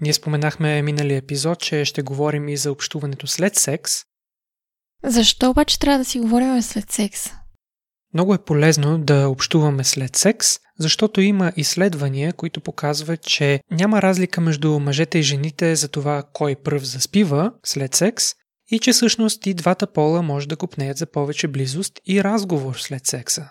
Ние 0.00 0.12
споменахме 0.12 0.82
миналия 0.82 1.18
епизод, 1.18 1.60
че 1.60 1.84
ще 1.84 2.02
говорим 2.02 2.48
и 2.48 2.56
за 2.56 2.72
общуването 2.72 3.26
след 3.26 3.56
секс. 3.56 3.92
Защо 5.04 5.50
обаче 5.50 5.78
трябва 5.78 5.98
да 5.98 6.04
си 6.04 6.20
говорим 6.20 6.62
след 6.62 6.90
секс? 6.90 7.30
Много 8.14 8.34
е 8.34 8.44
полезно 8.44 8.98
да 8.98 9.28
общуваме 9.28 9.84
след 9.84 10.16
секс, 10.16 10.48
защото 10.78 11.20
има 11.20 11.52
изследвания, 11.56 12.32
които 12.32 12.60
показват, 12.60 13.22
че 13.22 13.60
няма 13.70 14.02
разлика 14.02 14.40
между 14.40 14.78
мъжете 14.78 15.18
и 15.18 15.22
жените 15.22 15.76
за 15.76 15.88
това 15.88 16.22
кой 16.32 16.56
пръв 16.56 16.84
заспива 16.84 17.52
след 17.64 17.94
секс 17.94 18.24
и 18.70 18.78
че 18.78 18.92
всъщност 18.92 19.46
и 19.46 19.54
двата 19.54 19.92
пола 19.92 20.22
може 20.22 20.48
да 20.48 20.56
купнеят 20.56 20.96
за 20.98 21.06
повече 21.06 21.48
близост 21.48 22.00
и 22.06 22.24
разговор 22.24 22.74
след 22.74 23.06
секса. 23.06 23.50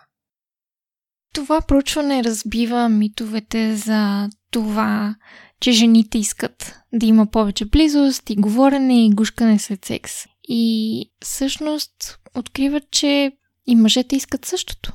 Това 1.33 1.61
проучване 1.61 2.23
разбива 2.23 2.89
митовете 2.89 3.75
за 3.75 4.29
това, 4.51 5.15
че 5.61 5.71
жените 5.71 6.17
искат 6.17 6.75
да 6.93 7.05
има 7.05 7.25
повече 7.31 7.65
близост 7.65 8.29
и 8.29 8.35
говорене 8.35 9.05
и 9.05 9.09
гушкане 9.09 9.59
след 9.59 9.85
секс. 9.85 10.13
И 10.43 11.11
всъщност 11.21 12.19
откриват, 12.35 12.83
че 12.91 13.31
и 13.67 13.75
мъжете 13.75 14.15
искат 14.15 14.45
същото. 14.45 14.93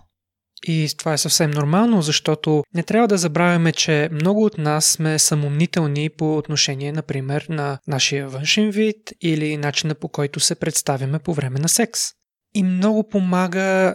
И 0.66 0.88
това 0.98 1.12
е 1.12 1.18
съвсем 1.18 1.50
нормално, 1.50 2.02
защото 2.02 2.64
не 2.74 2.82
трябва 2.82 3.08
да 3.08 3.18
забравяме, 3.18 3.72
че 3.72 4.08
много 4.12 4.44
от 4.44 4.58
нас 4.58 4.86
сме 4.86 5.18
самомнителни 5.18 6.10
по 6.10 6.36
отношение, 6.36 6.92
например, 6.92 7.46
на 7.48 7.78
нашия 7.86 8.28
външен 8.28 8.70
вид 8.70 9.12
или 9.20 9.56
начина 9.56 9.94
по 9.94 10.08
който 10.08 10.40
се 10.40 10.54
представяме 10.54 11.18
по 11.18 11.34
време 11.34 11.58
на 11.58 11.68
секс. 11.68 12.00
И 12.54 12.62
много 12.62 13.08
помага 13.08 13.94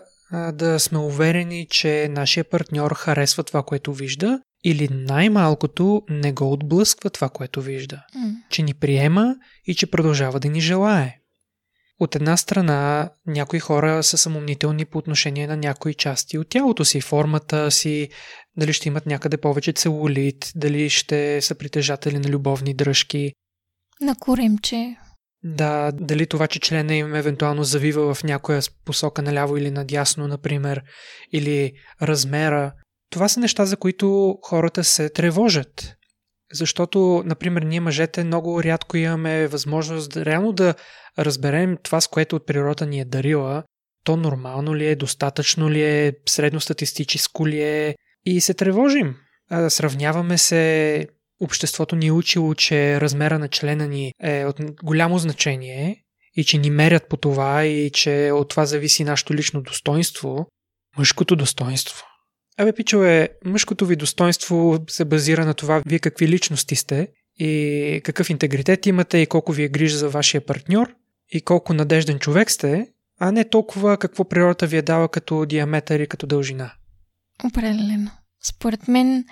да 0.54 0.80
сме 0.80 0.98
уверени, 0.98 1.68
че 1.70 2.08
нашия 2.12 2.44
партньор 2.44 2.94
харесва 2.95 3.44
това, 3.44 3.64
което 3.64 3.94
вижда 3.94 4.40
или 4.70 4.88
най-малкото 4.92 6.02
не 6.10 6.32
го 6.32 6.52
отблъсква 6.52 7.10
това, 7.10 7.30
което 7.30 7.62
вижда. 7.62 7.96
Mm. 7.96 8.34
Че 8.50 8.64
ни 8.64 8.73
приема 8.73 9.36
и 9.66 9.76
че 9.76 9.92
продължава 9.92 10.40
да 10.40 10.50
ни 10.50 10.62
желае. 10.62 11.16
От 12.00 12.16
една 12.16 12.38
страна, 12.38 13.10
някои 13.28 13.60
хора 13.60 14.04
са 14.04 14.18
самомнителни 14.18 14.86
по 14.86 14.98
отношение 14.98 15.48
на 15.48 15.58
някои 15.58 15.94
части 15.94 16.38
от 16.38 16.50
тялото 16.50 16.86
си, 16.86 17.02
формата 17.02 17.72
си, 17.72 18.10
дали 18.58 18.73
ще 18.73 18.88
имат 18.88 19.06
някъде 19.06 19.38
повече 19.38 19.73
целулит, 19.73 20.52
дали 20.56 20.90
ще 20.90 21.42
са 21.42 21.56
притежатели 21.56 22.20
на 22.20 22.30
любовни 22.30 22.73
дръжки. 22.73 23.34
На 24.02 24.16
коремче. 24.16 24.95
Да, 25.44 25.92
дали 25.92 26.26
това, 26.26 26.48
че 26.48 26.60
члена 26.60 26.95
им 26.95 27.16
евентуално 27.16 27.64
завива 27.64 28.14
в 28.14 28.23
някоя 28.23 28.62
посока 28.86 29.22
наляво 29.22 29.58
или 29.58 29.72
надясно, 29.72 30.28
например, 30.28 30.84
или 31.34 31.73
размера. 32.02 32.73
Това 33.10 33.28
са 33.28 33.40
неща, 33.40 33.66
за 33.66 33.78
които 33.78 34.38
хората 34.42 34.84
се 34.84 35.10
тревожат. 35.10 35.94
Защото, 36.54 37.24
например, 37.26 37.62
ние 37.62 37.80
мъжете 37.80 38.24
много 38.24 38.64
рядко 38.64 38.98
имаме 38.98 39.48
възможност 39.48 40.18
реално 40.18 40.52
да 40.52 40.76
разберем 41.20 41.78
това, 41.84 42.02
с 42.02 42.08
което 42.08 42.36
от 42.36 42.46
природа 42.46 42.86
ни 42.86 43.00
е 43.00 43.06
дарила, 43.06 43.64
то 44.04 44.18
нормално 44.18 44.76
ли 44.76 44.88
е, 44.88 44.96
достатъчно 44.96 45.72
ли 45.72 45.84
е, 45.84 46.14
средностатистическо 46.30 47.48
ли 47.48 47.62
е 47.62 47.96
и 48.26 48.42
се 48.42 48.54
тревожим. 48.54 49.16
Сравняваме 49.70 50.38
се, 50.38 51.08
обществото 51.42 51.96
ни 51.96 52.08
е 52.08 52.12
учило, 52.12 52.54
че 52.54 53.02
размера 53.02 53.40
на 53.40 53.48
члена 53.48 53.88
ни 53.88 54.12
е 54.23 54.46
от 54.46 54.60
голямо 54.84 55.17
значение 55.17 56.04
и 56.36 56.44
че 56.44 56.58
ни 56.58 56.70
мерят 56.70 57.10
по 57.10 57.17
това 57.17 57.66
и 57.66 57.92
че 57.92 58.32
от 58.34 58.50
това 58.50 58.66
зависи 58.66 59.04
нашето 59.04 59.34
лично 59.34 59.62
достоинство, 59.62 60.48
мъжкото 60.98 61.36
достоинство. 61.36 62.06
Абе, 62.60 62.73
пичове, 62.73 63.30
мъжкото 63.45 63.86
ви 63.86 63.95
достоинство 63.95 64.80
се 64.90 65.06
базира 65.06 65.45
на 65.45 65.54
това 65.54 65.82
вие 65.86 66.00
какви 66.00 66.28
личности 66.28 66.76
сте 66.76 67.08
и 67.40 68.02
какъв 68.04 68.30
интегритет 68.30 68.86
имате 68.86 69.18
и 69.18 69.28
колко 69.28 69.52
ви 69.52 69.64
е 69.64 69.70
грижа 69.70 69.98
за 69.98 70.10
вашия 70.10 70.42
партньор 70.42 70.96
и 71.30 71.42
колко 71.42 71.73
надежден 71.73 72.20
човек 72.20 72.52
сте, 72.52 72.88
а 73.20 73.32
не 73.32 73.50
толкова 73.50 73.98
какво 73.98 74.30
природата 74.30 74.67
ви 74.67 74.78
е 74.78 74.82
дала 74.82 75.10
като 75.10 75.46
диаметър 75.46 76.00
и 76.00 76.08
като 76.08 76.28
дължина. 76.28 76.72
Определено. 77.44 78.12
Според 78.44 78.88
мен 78.88 79.26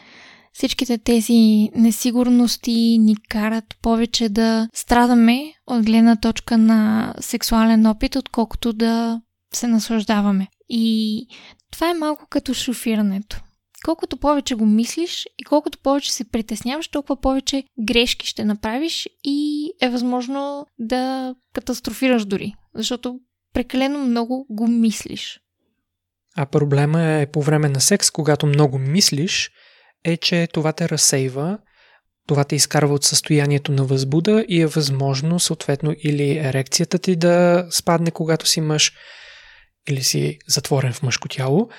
всичките 0.53 0.97
тези 0.97 1.69
несигурности 1.75 2.97
ни 2.99 3.15
карат 3.29 3.65
повече 3.81 4.29
да 4.29 4.69
страдаме 4.73 5.53
от 5.67 5.85
гледна 5.85 6.15
точка 6.15 6.57
на 6.57 7.13
сексуален 7.19 7.85
опит, 7.85 8.15
отколкото 8.15 8.73
да 8.73 9.21
се 9.53 9.67
наслаждаваме. 9.67 10.47
И 10.69 11.27
това 11.75 11.89
е 11.89 11.93
малко 11.93 12.27
като 12.29 12.53
шофирането. 12.53 13.41
Колкото 13.85 14.17
повече 14.17 14.55
го 14.55 14.65
мислиш 14.65 15.25
и 15.37 15.43
колкото 15.43 15.77
повече 15.77 16.13
се 16.13 16.29
притесняваш, 16.29 16.87
толкова 16.87 17.21
повече 17.21 17.63
грешки 17.79 18.27
ще 18.27 18.45
направиш 18.45 19.09
и 19.23 19.69
е 19.81 19.89
възможно 19.89 20.65
да 20.79 21.35
катастрофираш 21.53 22.25
дори, 22.25 22.53
защото 22.75 23.19
прекалено 23.53 23.99
много 23.99 24.45
го 24.49 24.67
мислиш. 24.67 25.39
А 26.37 26.45
проблема 26.45 27.03
е 27.03 27.25
по 27.25 27.41
време 27.41 27.69
на 27.69 27.81
секс, 27.81 28.11
когато 28.11 28.47
много 28.47 28.77
мислиш, 28.77 29.51
е, 30.03 30.17
че 30.17 30.47
това 30.53 30.73
те 30.73 30.89
разсейва, 30.89 31.57
това 32.27 32.43
те 32.43 32.55
изкарва 32.55 32.93
от 32.93 33.03
състоянието 33.03 33.71
на 33.71 33.85
възбуда 33.85 34.45
и 34.47 34.61
е 34.61 34.67
възможно, 34.67 35.39
съответно, 35.39 35.95
или 36.03 36.37
ерекцията 36.37 36.99
ти 36.99 37.15
да 37.15 37.67
спадне, 37.71 38.11
когато 38.11 38.47
си 38.47 38.61
мъж, 38.61 38.93
или 39.89 40.03
си 40.03 40.39
затворен 40.47 40.93
в 40.93 41.03
мъжко 41.03 41.27
тяло, 41.27 41.69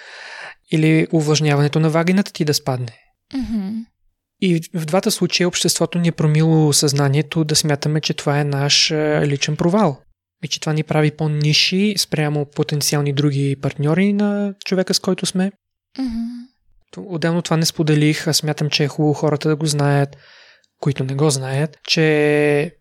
или 0.73 1.07
увлажняването 1.13 1.81
на 1.81 1.91
вагината 1.91 2.33
ти 2.33 2.45
да 2.45 2.55
спадне. 2.55 2.99
Mm-hmm. 3.35 3.85
И 4.41 4.61
в 4.75 4.85
двата 4.85 5.11
случая 5.11 5.49
обществото 5.49 5.99
ни 5.99 6.09
е 6.09 6.13
промило 6.13 6.73
съзнанието 6.73 7.45
да 7.45 7.57
смятаме, 7.57 8.01
че 8.01 8.15
това 8.15 8.41
е 8.41 8.45
наш 8.45 8.91
личен 9.23 9.57
провал. 9.57 10.01
И 10.45 10.49
че 10.49 10.61
това 10.61 10.73
ни 10.73 10.83
прави 10.83 11.11
по-ниши 11.11 11.95
спрямо 11.99 12.47
потенциални 12.47 13.13
други 13.13 13.57
партньори 13.63 14.13
на 14.13 14.55
човека, 14.65 14.95
с 14.95 14.99
който 14.99 15.27
сме. 15.27 15.53
Mm-hmm. 15.99 16.47
Отделно 16.97 17.43
това 17.43 17.57
не 17.57 17.67
споделих, 17.67 18.27
аз 18.27 18.37
смятам, 18.37 18.71
че 18.71 18.85
е 18.85 18.89
хубаво 18.89 19.15
хората 19.15 19.49
да 19.49 19.57
го 19.57 19.67
знаят, 19.67 20.17
които 20.81 21.05
не 21.05 21.15
го 21.15 21.31
знаят, 21.31 21.79
че 21.89 22.03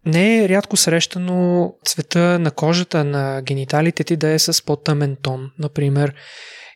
не 0.05 0.43
е 0.43 0.49
рядко 0.49 0.77
срещано 0.77 1.73
цвета 1.85 2.39
на 2.39 2.51
кожата 2.51 3.03
на 3.03 3.41
гениталите 3.41 4.03
ти 4.03 4.15
да 4.15 4.29
е 4.29 4.39
с 4.39 4.65
по-тъмен 4.65 5.17
тон, 5.21 5.51
например. 5.59 6.13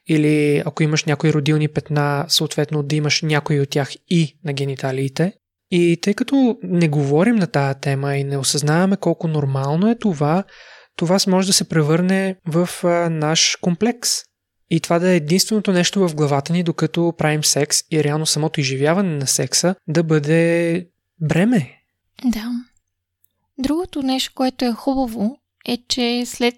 Или 0.07 0.63
ако 0.65 0.83
имаш 0.83 1.05
някои 1.05 1.33
родилни 1.33 1.67
петна, 1.67 2.25
съответно 2.27 2.83
да 2.83 2.95
имаш 2.95 3.21
някои 3.21 3.59
от 3.59 3.69
тях 3.69 3.91
и 4.09 4.37
на 4.45 4.53
гениталиите. 4.53 5.33
И 5.71 5.97
тъй 6.01 6.13
като 6.13 6.57
не 6.63 6.87
говорим 6.87 7.35
на 7.35 7.47
тая 7.47 7.73
тема 7.73 8.15
и 8.15 8.23
не 8.23 8.37
осъзнаваме 8.37 8.97
колко 8.97 9.27
нормално 9.27 9.89
е 9.89 9.95
това, 9.95 10.43
това 10.95 11.17
може 11.27 11.47
да 11.47 11.53
се 11.53 11.69
превърне 11.69 12.35
в 12.47 12.69
а, 12.83 13.09
наш 13.09 13.57
комплекс. 13.61 14.09
И 14.69 14.79
това 14.79 14.99
да 14.99 15.11
е 15.11 15.15
единственото 15.15 15.71
нещо 15.71 16.07
в 16.07 16.15
главата 16.15 16.53
ни, 16.53 16.63
докато 16.63 17.13
правим 17.17 17.43
секс 17.43 17.79
и 17.91 18.03
реално 18.03 18.25
самото 18.25 18.59
изживяване 18.59 19.15
на 19.15 19.27
секса 19.27 19.75
да 19.87 20.03
бъде 20.03 20.85
бреме. 21.21 21.81
Да. 22.25 22.51
Другото 23.57 24.01
нещо, 24.01 24.31
което 24.35 24.65
е 24.65 24.71
хубаво, 24.71 25.37
е, 25.65 25.77
че 25.87 26.23
след 26.25 26.55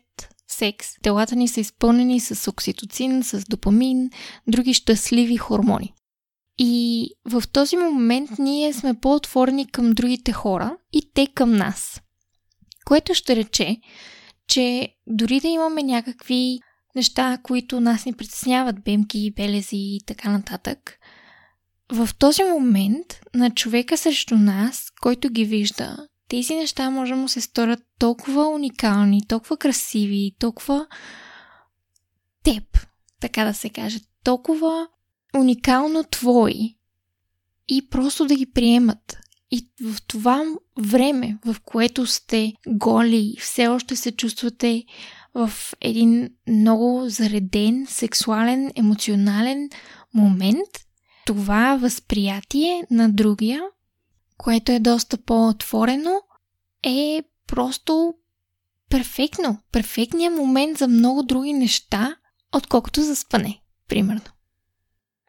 секс 0.47 0.87
телата 1.01 1.35
ни 1.35 1.47
са 1.47 1.59
изпълнени 1.59 2.19
с 2.19 2.47
окситоцин, 2.47 3.23
с 3.23 3.43
допамин, 3.49 4.09
други 4.47 4.73
щастливи 4.73 5.37
хормони. 5.37 5.93
И 6.57 7.05
в 7.25 7.43
този 7.53 7.77
момент 7.77 8.29
ние 8.39 8.73
сме 8.73 8.93
по-отворени 8.93 9.71
към 9.71 9.91
другите 9.91 10.31
хора 10.31 10.77
и 10.93 11.11
те 11.13 11.27
към 11.27 11.51
нас. 11.51 12.01
Което 12.85 13.13
ще 13.13 13.35
рече, 13.35 13.77
че 14.47 14.95
дори 15.07 15.39
да 15.39 15.47
имаме 15.47 15.83
някакви 15.83 16.59
неща, 16.95 17.37
които 17.43 17.81
нас 17.81 18.05
ни 18.05 18.13
притесняват, 18.13 18.83
бемки, 18.83 19.33
белези 19.35 19.75
и 19.75 19.99
така 20.05 20.29
нататък, 20.29 20.99
в 21.91 22.09
този 22.19 22.43
момент 22.43 23.21
на 23.35 23.51
човека 23.51 23.97
срещу 23.97 24.35
нас, 24.35 24.91
който 25.01 25.29
ги 25.29 25.45
вижда, 25.45 26.07
тези 26.27 26.55
неща 26.55 26.89
може 26.89 27.11
да 27.11 27.17
му 27.17 27.27
се 27.27 27.41
сторят 27.41 27.79
толкова 27.99 28.49
уникални, 28.49 29.27
толкова 29.27 29.57
красиви, 29.57 30.35
толкова 30.39 30.87
теб, 32.43 32.63
така 33.19 33.45
да 33.45 33.53
се 33.53 33.69
каже, 33.69 33.99
толкова 34.23 34.87
уникално 35.35 36.03
твои 36.03 36.77
и 37.67 37.89
просто 37.89 38.25
да 38.25 38.35
ги 38.35 38.51
приемат. 38.51 39.17
И 39.51 39.67
в 39.81 40.01
това 40.07 40.45
време, 40.79 41.37
в 41.45 41.55
което 41.65 42.05
сте 42.05 42.53
голи, 42.67 43.35
все 43.39 43.67
още 43.67 43.95
се 43.95 44.11
чувствате 44.11 44.83
в 45.33 45.51
един 45.81 46.29
много 46.47 47.09
зареден, 47.09 47.85
сексуален, 47.89 48.71
емоционален 48.75 49.69
момент, 50.13 50.69
това 51.31 51.77
възприятие 51.81 52.83
на 52.91 53.09
другия, 53.09 53.61
което 54.37 54.71
е 54.71 54.79
доста 54.79 55.17
по-отворено, 55.17 56.21
е 56.83 57.23
просто 57.47 58.13
перфектно. 58.89 59.59
Перфектният 59.71 60.35
момент 60.35 60.77
за 60.77 60.87
много 60.87 61.23
други 61.23 61.53
неща, 61.53 62.15
отколкото 62.55 63.01
за 63.01 63.15
спане, 63.15 63.61
примерно. 63.87 64.21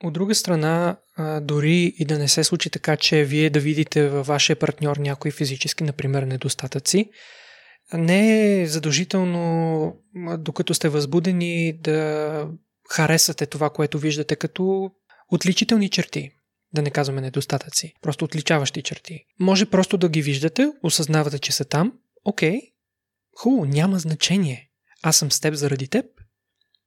От 0.05 0.13
друга 0.13 0.35
страна, 0.35 0.97
дори 1.43 1.95
и 1.99 2.05
да 2.05 2.19
не 2.19 2.29
се 2.29 2.45
случи 2.45 2.71
така, 2.71 2.97
че 2.97 3.25
вие 3.25 3.51
да 3.51 3.61
видите 3.61 4.09
във 4.09 4.27
вашия 4.27 4.57
партньор 4.57 4.97
някои 4.97 5.31
физически, 5.31 5.85
например, 5.85 6.23
недостатъци, 6.23 7.11
не 7.95 8.61
е 8.61 8.67
задължително, 8.67 9.97
докато 10.39 10.75
сте 10.75 10.89
възбудени, 10.89 11.73
да 11.73 12.49
харесате 12.91 13.47
това, 13.47 13.71
което 13.71 13.99
виждате 13.99 14.37
като 14.37 14.91
отличителни 15.33 15.89
черти. 15.89 16.31
Да 16.75 16.83
не 16.83 16.91
казваме 16.91 17.21
недостатъци, 17.21 17.95
просто 18.03 18.25
отличаващи 18.25 18.83
черти. 18.83 19.25
Може 19.41 19.67
просто 19.67 19.99
да 19.99 20.09
ги 20.09 20.23
виждате, 20.23 20.73
осъзнавате, 20.83 21.39
че 21.39 21.53
са 21.53 21.65
там. 21.65 21.93
Окей, 22.25 22.61
хубаво, 23.37 23.65
няма 23.65 23.99
значение. 23.99 24.71
Аз 25.03 25.17
съм 25.17 25.33
с 25.33 25.41
теб 25.41 25.55
заради 25.55 25.89
теб, 25.89 26.07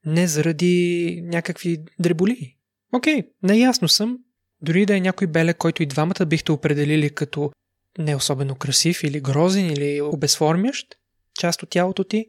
не 0.06 0.28
заради 0.28 1.20
някакви 1.24 1.84
дреболи. 2.00 2.56
Окей, 2.94 3.24
наясно 3.44 3.88
съм. 3.88 4.20
Дори 4.62 4.86
да 4.86 4.98
е 4.98 5.02
някой 5.02 5.28
беле, 5.28 5.54
който 5.54 5.84
и 5.84 5.86
двамата 5.86 6.26
бихте 6.26 6.52
определили 6.52 7.10
като 7.10 7.52
не 7.98 8.16
особено 8.16 8.56
красив 8.56 9.04
или 9.04 9.20
грозен 9.20 9.72
или 9.72 10.02
обезформящ 10.02 10.98
част 11.40 11.64
от 11.64 11.70
тялото 11.70 12.04
ти. 12.04 12.26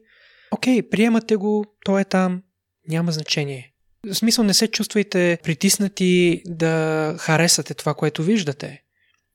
Окей, 0.51 0.89
приемате 0.89 1.35
го, 1.35 1.65
той 1.85 2.01
е 2.01 2.05
там, 2.05 2.43
няма 2.87 3.11
значение. 3.11 3.73
В 4.05 4.15
смисъл 4.15 4.43
не 4.43 4.53
се 4.53 4.67
чувствайте 4.67 5.37
притиснати 5.43 6.41
да 6.45 7.15
харесате 7.19 7.73
това, 7.73 7.93
което 7.93 8.23
виждате. 8.23 8.81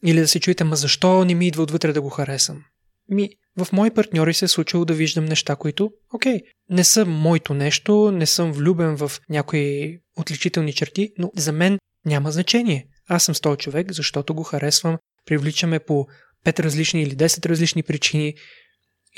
Или 0.05 0.21
да 0.21 0.29
се 0.29 0.41
чуете, 0.41 0.65
ма 0.65 0.77
защо 0.77 1.25
не 1.25 1.35
ми 1.35 1.47
идва 1.47 1.63
отвътре 1.63 1.93
да 1.93 2.03
го 2.03 2.11
харесам? 2.11 2.65
Ми, 3.09 3.31
в 3.57 3.73
мои 3.73 3.91
партньори 3.91 4.35
се 4.35 4.45
е 4.45 4.49
случило 4.49 4.85
да 4.85 4.95
виждам 4.95 5.25
неща, 5.25 5.57
които, 5.57 5.93
окей, 6.15 6.41
не 6.71 6.85
са 6.85 7.05
моето 7.05 7.55
нещо, 7.55 8.11
не 8.13 8.27
съм 8.27 8.53
влюбен 8.53 8.97
в 8.97 9.13
някои 9.29 9.99
отличителни 10.17 10.73
черти, 10.73 11.13
но 11.19 11.31
за 11.37 11.53
мен 11.53 11.79
няма 12.07 12.33
значение. 12.33 12.87
Аз 13.09 13.25
съм 13.25 13.35
с 13.35 13.41
този 13.41 13.59
човек, 13.59 13.93
защото 13.93 14.35
го 14.35 14.43
харесвам, 14.43 14.99
привличаме 15.27 15.79
по 15.79 16.07
5 16.45 16.61
различни 16.61 17.03
или 17.03 17.17
10 17.17 17.47
различни 17.47 17.83
причини 17.83 18.35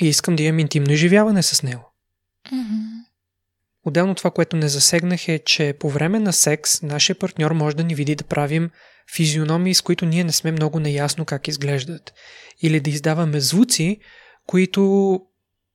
и 0.01 0.07
искам 0.07 0.35
да 0.35 0.43
имам 0.43 0.59
интимно 0.59 0.91
изживяване 0.91 1.43
с 1.43 1.63
него. 1.63 1.93
Mm-hmm. 2.53 2.94
Отделно 3.85 4.15
това, 4.15 4.31
което 4.31 4.55
не 4.55 4.67
засегнах 4.67 5.27
е, 5.27 5.39
че 5.39 5.75
по 5.79 5.89
време 5.89 6.19
на 6.19 6.33
секс 6.33 6.81
нашия 6.81 7.15
партньор 7.15 7.51
може 7.51 7.75
да 7.75 7.83
ни 7.83 7.95
види 7.95 8.15
да 8.15 8.23
правим 8.23 8.69
физиономии, 9.15 9.73
с 9.73 9.81
които 9.81 10.05
ние 10.05 10.23
не 10.23 10.31
сме 10.31 10.51
много 10.51 10.79
наясно 10.79 11.25
как 11.25 11.47
изглеждат. 11.47 12.13
Или 12.61 12.79
да 12.79 12.89
издаваме 12.89 13.39
звуци, 13.39 13.99
които 14.47 15.21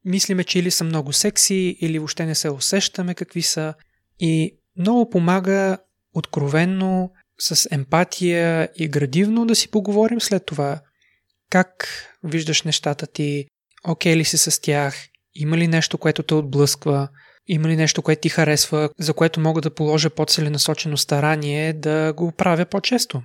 мислиме, 0.05 0.45
че 0.45 0.59
или 0.59 0.71
са 0.71 0.85
много 0.85 1.13
секси, 1.13 1.77
или 1.81 1.99
въобще 1.99 2.27
не 2.27 2.35
се 2.35 2.51
усещаме 2.51 3.15
какви 3.15 3.43
са. 3.43 3.75
И 4.21 4.59
много 4.77 5.11
помага 5.11 5.79
откровенно, 6.15 7.13
с 7.41 7.69
емпатия 7.71 8.69
и 8.77 8.89
градивно 8.89 9.47
да 9.47 9.55
си 9.55 9.71
поговорим 9.71 10.21
след 10.21 10.47
това. 10.47 10.81
Как 11.51 11.89
виждаш 12.25 12.63
нещата 12.63 13.07
ти? 13.07 13.47
Окей 13.85 14.17
ли 14.17 14.25
си 14.25 14.39
с 14.39 14.61
тях? 14.61 15.09
Има 15.35 15.59
ли 15.59 15.69
нещо, 15.69 15.99
което 15.99 16.23
те 16.23 16.35
отблъсква? 16.35 17.09
Има 17.53 17.69
ли 17.69 17.77
нещо, 17.77 18.03
което 18.03 18.21
ти 18.21 18.29
харесва, 18.29 18.91
за 18.99 19.15
което 19.15 19.41
мога 19.41 19.61
да 19.61 19.75
положа 19.75 20.11
по-целенасочено 20.11 20.97
старание 20.97 21.73
да 21.73 22.13
го 22.13 22.33
правя 22.33 22.65
по-често? 22.65 23.23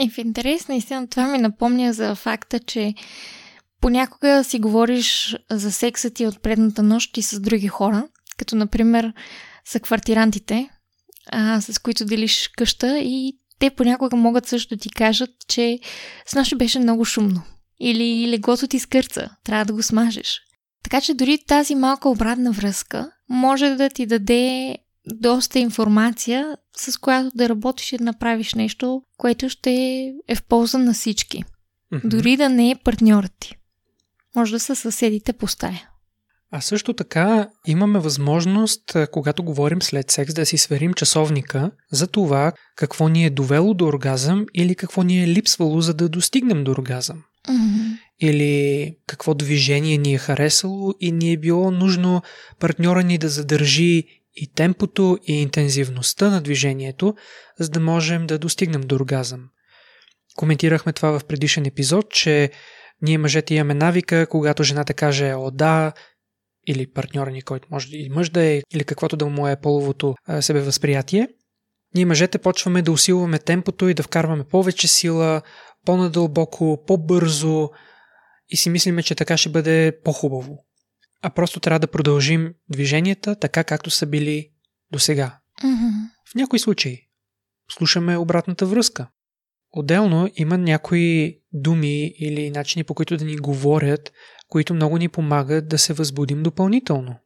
И 0.00 0.10
в 0.10 0.18
интерес, 0.18 0.68
наистина, 0.68 1.08
това 1.08 1.28
ми 1.28 1.38
напомня 1.38 1.92
за 1.92 2.14
факта, 2.14 2.60
че 2.60 2.94
понякога 3.80 4.44
си 4.44 4.58
говориш 4.58 5.36
за 5.50 5.72
секса 5.72 6.10
ти 6.10 6.26
от 6.26 6.42
предната 6.42 6.82
нощ 6.82 7.16
и 7.16 7.22
с 7.22 7.40
други 7.40 7.68
хора, 7.68 8.08
като 8.36 8.56
например 8.56 9.12
са 9.64 9.80
квартирантите, 9.80 10.70
а, 11.32 11.60
с 11.60 11.78
които 11.78 12.04
делиш 12.04 12.50
къща 12.56 12.98
и 12.98 13.38
те 13.58 13.70
понякога 13.70 14.16
могат 14.16 14.46
също 14.46 14.74
да 14.76 14.80
ти 14.80 14.90
кажат, 14.90 15.30
че 15.48 15.78
с 16.26 16.34
нощи 16.34 16.54
беше 16.54 16.78
много 16.78 17.04
шумно. 17.04 17.42
Или 17.80 18.28
леглото 18.28 18.66
ти 18.66 18.78
скърца, 18.78 19.30
трябва 19.44 19.64
да 19.64 19.72
го 19.72 19.82
смажеш. 19.82 20.40
Така 20.82 21.00
че 21.00 21.14
дори 21.14 21.38
тази 21.46 21.74
малка 21.74 22.08
обратна 22.08 22.52
връзка 22.52 23.10
може 23.28 23.74
да 23.74 23.88
ти 23.88 24.06
даде 24.06 24.76
доста 25.06 25.58
информация, 25.58 26.56
с 26.76 26.98
която 26.98 27.30
да 27.34 27.48
работиш 27.48 27.92
и 27.92 27.98
да 27.98 28.04
направиш 28.04 28.54
нещо, 28.54 29.02
което 29.16 29.48
ще 29.48 29.70
е 30.28 30.34
в 30.34 30.42
полза 30.42 30.78
на 30.78 30.94
всички. 30.94 31.44
Mm-hmm. 31.92 32.08
Дори 32.08 32.36
да 32.36 32.48
не 32.48 32.70
е 32.70 32.76
партньорът 32.84 33.32
ти. 33.40 33.56
Може 34.36 34.52
да 34.52 34.60
са 34.60 34.76
съседите 34.76 35.32
по 35.32 35.46
стая. 35.46 35.86
А 36.52 36.60
също 36.60 36.92
така 36.92 37.48
имаме 37.66 37.98
възможност, 37.98 38.96
когато 39.12 39.42
говорим 39.42 39.82
след 39.82 40.10
секс, 40.10 40.34
да 40.34 40.46
си 40.46 40.58
сверим 40.58 40.94
часовника 40.94 41.70
за 41.92 42.06
това 42.06 42.52
какво 42.76 43.08
ни 43.08 43.26
е 43.26 43.30
довело 43.30 43.74
до 43.74 43.86
оргазъм 43.86 44.46
или 44.54 44.74
какво 44.74 45.02
ни 45.02 45.22
е 45.22 45.28
липсвало, 45.28 45.80
за 45.80 45.94
да 45.94 46.08
достигнем 46.08 46.64
до 46.64 46.70
оргазъм. 46.70 47.22
Mm-hmm. 47.48 47.98
Или 48.20 48.96
какво 49.06 49.34
движение 49.34 49.98
ни 49.98 50.14
е 50.14 50.18
харесало 50.18 50.94
и 51.00 51.12
ни 51.12 51.32
е 51.32 51.36
било 51.36 51.70
нужно 51.70 52.22
партньора 52.58 53.02
ни 53.02 53.18
да 53.18 53.28
задържи 53.28 54.04
и 54.34 54.52
темпото 54.54 55.18
и 55.26 55.42
интензивността 55.42 56.30
на 56.30 56.40
движението, 56.40 57.14
за 57.58 57.68
да 57.68 57.80
можем 57.80 58.26
да 58.26 58.38
достигнем 58.38 58.80
до 58.80 58.94
оргазъм. 58.94 59.40
Коментирахме 60.36 60.92
това 60.92 61.18
в 61.18 61.24
предишен 61.24 61.66
епизод, 61.66 62.10
че 62.10 62.50
ние 63.02 63.18
мъжете 63.18 63.54
имаме 63.54 63.74
навика, 63.74 64.26
когато 64.26 64.62
жената 64.62 64.94
каже 64.94 65.34
«О, 65.34 65.50
да», 65.50 65.92
или 66.66 66.92
партньора 66.92 67.30
ни, 67.30 67.42
който 67.42 67.68
може 67.70 67.88
и 67.96 68.08
мъж 68.10 68.30
да 68.30 68.42
е, 68.42 68.62
или 68.74 68.84
каквото 68.84 69.16
да 69.16 69.26
му 69.26 69.48
е 69.48 69.60
половото 69.60 70.14
себевъзприятие, 70.40 71.28
ние 71.94 72.06
мъжете 72.06 72.38
почваме 72.38 72.82
да 72.82 72.92
усилваме 72.92 73.38
темпото 73.38 73.88
и 73.88 73.94
да 73.94 74.02
вкарваме 74.02 74.44
повече 74.44 74.88
сила, 74.88 75.42
по-надълбоко, 75.86 76.84
по-бързо 76.86 77.70
и 78.50 78.56
си 78.56 78.70
мислиме, 78.70 79.02
че 79.02 79.14
така 79.14 79.36
ще 79.36 79.48
бъде 79.48 79.98
по-хубаво. 80.04 80.66
А 81.22 81.30
просто 81.30 81.60
трябва 81.60 81.78
да 81.78 81.86
продължим 81.86 82.54
движенията 82.68 83.36
така, 83.36 83.64
както 83.64 83.90
са 83.90 84.06
били 84.06 84.50
до 84.92 84.98
сега. 84.98 85.38
Mm-hmm. 85.62 85.92
В 86.30 86.34
някои 86.34 86.58
случаи 86.58 87.08
слушаме 87.72 88.16
обратната 88.16 88.66
връзка. 88.66 89.08
Отделно 89.72 90.30
има 90.36 90.58
някои 90.58 91.38
думи 91.52 92.12
или 92.18 92.50
начини 92.50 92.84
по 92.84 92.94
които 92.94 93.16
да 93.16 93.24
ни 93.24 93.36
говорят, 93.36 94.12
които 94.48 94.74
много 94.74 94.98
ни 94.98 95.08
помагат 95.08 95.68
да 95.68 95.78
се 95.78 95.92
възбудим 95.92 96.42
допълнително. 96.42 97.16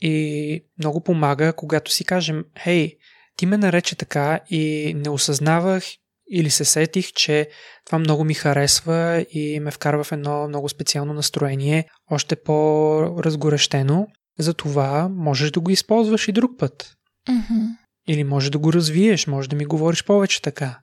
И 0.00 0.64
много 0.78 1.02
помага, 1.02 1.52
когато 1.52 1.90
си 1.90 2.04
кажем, 2.04 2.44
хей, 2.58 2.96
ти 3.36 3.46
ме 3.46 3.56
нарече 3.56 3.96
така 3.96 4.40
и 4.50 4.92
не 4.96 5.10
осъзнавах 5.10 5.84
или 6.30 6.50
се 6.50 6.64
сетих, 6.64 7.12
че 7.12 7.48
това 7.86 7.98
много 7.98 8.24
ми 8.24 8.34
харесва 8.34 9.26
и 9.30 9.60
ме 9.60 9.70
вкарва 9.70 10.04
в 10.04 10.12
едно 10.12 10.48
много 10.48 10.68
специално 10.68 11.12
настроение, 11.12 11.88
още 12.10 12.36
по-разгорещено. 12.36 14.06
Затова 14.38 15.08
можеш 15.08 15.50
да 15.50 15.60
го 15.60 15.70
използваш 15.70 16.28
и 16.28 16.32
друг 16.32 16.50
път. 16.58 16.94
Mm-hmm. 17.28 17.66
Или 18.08 18.24
може 18.24 18.50
да 18.50 18.58
го 18.58 18.72
развиеш, 18.72 19.26
може 19.26 19.48
да 19.48 19.56
ми 19.56 19.64
говориш 19.64 20.04
повече 20.04 20.42
така. 20.42 20.78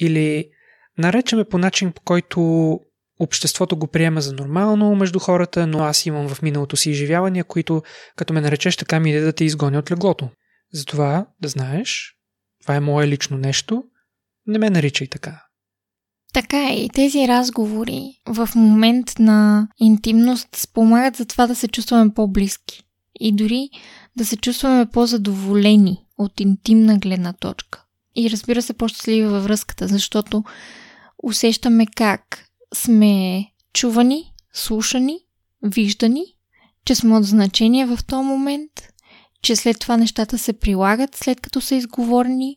Или 0.00 0.48
наречеме 0.98 1.44
по 1.44 1.58
начин, 1.58 1.92
по 1.92 2.00
който 2.00 2.40
обществото 3.20 3.76
го 3.76 3.86
приема 3.86 4.20
за 4.20 4.32
нормално 4.32 4.94
между 4.94 5.18
хората, 5.18 5.66
но 5.66 5.78
аз 5.78 6.06
имам 6.06 6.28
в 6.28 6.42
миналото 6.42 6.76
си 6.76 6.90
изживявания, 6.90 7.44
които 7.44 7.82
като 8.16 8.32
ме 8.32 8.40
наречеш 8.40 8.76
така 8.76 9.00
ми 9.00 9.10
иде 9.10 9.20
да 9.20 9.32
те 9.32 9.44
изгоня 9.44 9.78
от 9.78 9.90
леглото. 9.90 10.30
Затова 10.72 11.26
да 11.40 11.48
знаеш, 11.48 12.14
това 12.62 12.74
е 12.74 12.80
мое 12.80 13.08
лично 13.08 13.38
нещо, 13.38 13.84
не 14.50 14.58
ме 14.58 14.70
наричай 14.70 15.06
така. 15.06 15.42
Така 16.32 16.68
е, 16.68 16.74
и 16.74 16.88
тези 16.88 17.28
разговори 17.28 18.20
в 18.26 18.48
момент 18.54 19.18
на 19.18 19.68
интимност 19.78 20.48
спомагат 20.56 21.16
за 21.16 21.24
това 21.24 21.46
да 21.46 21.54
се 21.54 21.68
чувстваме 21.68 22.14
по-близки 22.14 22.84
и 23.20 23.32
дори 23.32 23.70
да 24.16 24.24
се 24.26 24.36
чувстваме 24.36 24.86
по-задоволени 24.86 26.04
от 26.18 26.40
интимна 26.40 26.98
гледна 26.98 27.32
точка. 27.32 27.84
И 28.16 28.30
разбира 28.30 28.62
се, 28.62 28.72
по-щастливи 28.72 29.26
във 29.26 29.44
връзката, 29.44 29.88
защото 29.88 30.44
усещаме 31.22 31.86
как 31.86 32.44
сме 32.74 33.44
чувани, 33.72 34.32
слушани, 34.52 35.18
виждани, 35.62 36.24
че 36.84 36.94
сме 36.94 37.16
от 37.16 37.24
значение 37.24 37.86
в 37.86 37.98
този 38.06 38.26
момент, 38.26 38.70
че 39.42 39.56
след 39.56 39.78
това 39.78 39.96
нещата 39.96 40.38
се 40.38 40.52
прилагат 40.52 41.16
след 41.16 41.40
като 41.40 41.60
са 41.60 41.74
изговорени, 41.74 42.56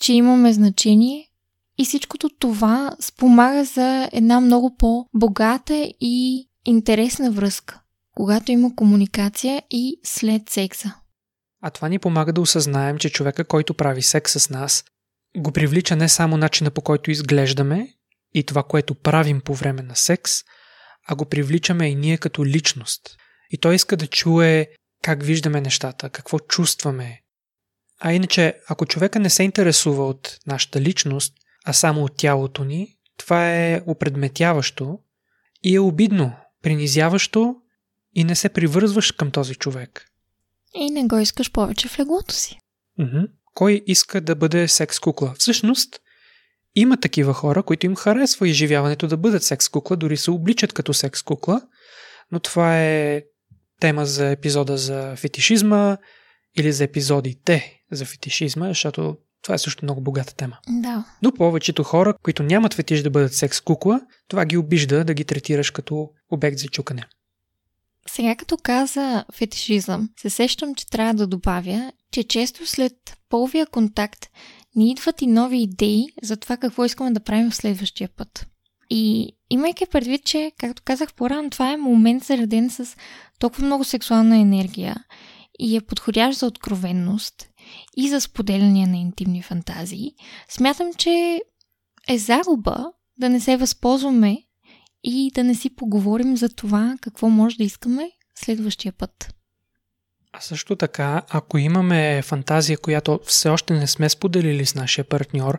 че 0.00 0.12
имаме 0.12 0.52
значение 0.52 1.28
И 1.78 1.84
всичкото 1.84 2.28
това 2.38 2.96
спомага 3.00 3.64
за 3.64 4.08
една 4.12 4.40
много 4.40 4.76
по-богата 4.76 5.92
и 6.00 6.48
интересна 6.64 7.30
връзка, 7.30 7.80
когато 8.16 8.52
има 8.52 8.76
комуникация 8.76 9.62
и 9.70 10.00
след 10.04 10.50
секса. 10.50 10.94
А 11.62 11.70
това 11.70 11.88
ни 11.88 11.98
помага 11.98 12.32
да 12.32 12.40
осъзнаем, 12.40 12.98
че 12.98 13.10
човека, 13.10 13.44
който 13.44 13.74
прави 13.74 14.02
секс 14.02 14.32
с 14.32 14.50
нас, 14.50 14.84
го 15.36 15.52
привлича 15.52 15.96
не 15.96 16.08
само 16.08 16.36
начина 16.36 16.70
по 16.70 16.82
който 16.82 17.10
изглеждаме 17.10 17.88
и 18.34 18.42
това, 18.42 18.62
което 18.62 18.94
правим 18.94 19.40
по 19.40 19.54
време 19.54 19.82
на 19.82 19.96
секс, 19.96 20.32
а 21.08 21.14
го 21.14 21.24
привличаме 21.24 21.88
и 21.88 21.94
ние 21.94 22.18
като 22.18 22.46
личност. 22.46 23.16
И 23.50 23.58
той 23.58 23.74
иска 23.74 23.96
да 23.96 24.06
чуе 24.06 24.66
как 25.02 25.22
виждаме 25.22 25.60
нещата, 25.60 26.10
какво 26.10 26.38
чувстваме. 26.38 27.20
А 28.00 28.12
иначе, 28.12 28.54
ако 28.68 28.86
човека 28.86 29.20
не 29.20 29.30
се 29.30 29.42
интересува 29.42 30.06
от 30.06 30.38
нашата 30.46 30.80
личност, 30.80 31.34
а 31.64 31.72
само 31.72 32.04
от 32.04 32.16
тялото 32.16 32.64
ни, 32.64 32.96
това 33.16 33.54
е 33.54 33.82
опредметяващо 33.86 34.98
и 35.62 35.74
е 35.74 35.80
обидно, 35.80 36.32
принизяващо 36.62 37.56
и 38.14 38.24
не 38.24 38.34
се 38.34 38.48
привързваш 38.48 39.12
към 39.12 39.30
този 39.30 39.54
човек. 39.54 40.10
И 40.74 40.90
не 40.90 41.06
го 41.06 41.18
искаш 41.18 41.52
повече 41.52 41.88
в 41.88 41.98
леглото 41.98 42.34
си. 42.34 42.58
Mm-hmm. 43.00 43.30
Кой 43.54 43.82
иска 43.86 44.20
да 44.20 44.34
бъде 44.34 44.68
секс 44.68 45.00
кукла? 45.00 45.34
Всъщност, 45.38 46.00
има 46.74 46.96
такива 46.96 47.34
хора, 47.34 47.62
които 47.62 47.86
им 47.86 47.96
харесва 47.96 48.48
изживяването 48.48 49.06
да 49.06 49.16
бъдат 49.16 49.44
секс 49.44 49.68
кукла, 49.68 49.96
дори 49.96 50.16
се 50.16 50.30
обличат 50.30 50.72
като 50.72 50.94
секс 50.94 51.22
кукла, 51.22 51.62
но 52.32 52.40
това 52.40 52.82
е 52.82 53.22
тема 53.80 54.06
за 54.06 54.30
епизода 54.30 54.78
за 54.78 55.16
фетишизма 55.16 55.96
или 56.56 56.72
за 56.72 56.84
епизодите 56.84 57.80
за 57.90 58.04
фетишизма, 58.04 58.68
защото 58.68 59.16
това 59.44 59.54
е 59.54 59.58
също 59.58 59.84
много 59.84 60.00
богата 60.00 60.34
тема. 60.34 60.58
Да. 60.68 61.04
Но 61.22 61.32
повечето 61.32 61.82
хора, 61.82 62.14
които 62.22 62.42
нямат 62.42 62.74
фетиш 62.74 63.02
да 63.02 63.10
бъдат 63.10 63.34
секс 63.34 63.60
кукла, 63.60 64.00
това 64.28 64.44
ги 64.44 64.56
обижда 64.56 65.04
да 65.04 65.14
ги 65.14 65.24
третираш 65.24 65.70
като 65.70 66.10
обект 66.30 66.58
за 66.58 66.68
чукане. 66.68 67.02
Сега 68.08 68.36
като 68.36 68.56
каза 68.56 69.24
фетишизъм, 69.34 70.08
се 70.20 70.30
сещам, 70.30 70.74
че 70.74 70.86
трябва 70.86 71.14
да 71.14 71.26
добавя, 71.26 71.92
че 72.12 72.24
често 72.24 72.66
след 72.66 72.92
половия 73.28 73.66
контакт 73.66 74.26
ни 74.76 74.90
идват 74.90 75.22
и 75.22 75.26
нови 75.26 75.62
идеи 75.62 76.06
за 76.22 76.36
това 76.36 76.56
какво 76.56 76.84
искаме 76.84 77.10
да 77.10 77.20
правим 77.20 77.50
в 77.50 77.54
следващия 77.54 78.08
път. 78.16 78.46
И 78.90 79.32
имайки 79.50 79.86
предвид, 79.86 80.24
че, 80.24 80.52
както 80.58 80.82
казах 80.84 81.14
по-рано, 81.14 81.50
това 81.50 81.72
е 81.72 81.76
момент 81.76 82.24
зареден 82.24 82.70
с 82.70 82.96
толкова 83.38 83.66
много 83.66 83.84
сексуална 83.84 84.38
енергия 84.38 84.96
и 85.58 85.76
е 85.76 85.80
подходящ 85.80 86.38
за 86.38 86.46
откровенност 86.46 87.48
и 87.96 88.08
за 88.08 88.20
споделяне 88.20 88.86
на 88.86 88.96
интимни 88.96 89.42
фантазии, 89.42 90.14
смятам, 90.48 90.94
че 90.94 91.40
е 92.08 92.18
загуба 92.18 92.92
да 93.18 93.28
не 93.28 93.40
се 93.40 93.56
възползваме 93.56 94.38
и 95.04 95.30
да 95.34 95.44
не 95.44 95.54
си 95.54 95.76
поговорим 95.76 96.36
за 96.36 96.48
това 96.48 96.96
какво 97.00 97.28
може 97.28 97.56
да 97.56 97.64
искаме 97.64 98.10
следващия 98.34 98.92
път. 98.92 99.34
А 100.32 100.40
също 100.40 100.76
така, 100.76 101.22
ако 101.28 101.58
имаме 101.58 102.22
фантазия, 102.22 102.78
която 102.78 103.20
все 103.26 103.48
още 103.48 103.74
не 103.74 103.86
сме 103.86 104.08
споделили 104.08 104.66
с 104.66 104.74
нашия 104.74 105.04
партньор, 105.04 105.58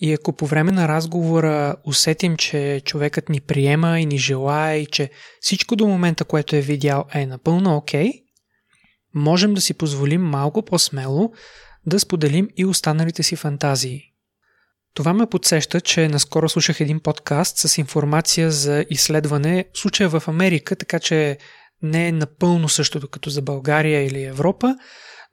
и 0.00 0.12
ако 0.12 0.32
по 0.32 0.46
време 0.46 0.72
на 0.72 0.88
разговора 0.88 1.76
усетим, 1.84 2.36
че 2.36 2.82
човекът 2.84 3.28
ни 3.28 3.40
приема 3.40 4.00
и 4.00 4.06
ни 4.06 4.18
желая 4.18 4.76
и 4.76 4.86
че 4.86 5.10
всичко 5.40 5.76
до 5.76 5.86
момента, 5.86 6.24
което 6.24 6.56
е 6.56 6.60
видял 6.60 7.04
е 7.14 7.26
напълно 7.26 7.76
окей, 7.76 8.06
okay, 8.06 8.23
можем 9.14 9.54
да 9.54 9.60
си 9.60 9.74
позволим 9.74 10.22
малко 10.22 10.62
по-смело 10.62 11.32
да 11.86 12.00
споделим 12.00 12.48
и 12.56 12.64
останалите 12.64 13.22
си 13.22 13.36
фантазии. 13.36 14.02
Това 14.94 15.12
ме 15.12 15.26
подсеща, 15.26 15.80
че 15.80 16.08
наскоро 16.08 16.48
слушах 16.48 16.80
един 16.80 17.00
подкаст 17.00 17.58
с 17.58 17.78
информация 17.78 18.50
за 18.50 18.84
изследване, 18.90 19.64
случая 19.74 20.08
в 20.08 20.22
Америка, 20.28 20.76
така 20.76 20.98
че 20.98 21.38
не 21.82 22.08
е 22.08 22.12
напълно 22.12 22.68
същото 22.68 23.08
като 23.08 23.30
за 23.30 23.42
България 23.42 24.06
или 24.06 24.22
Европа, 24.22 24.76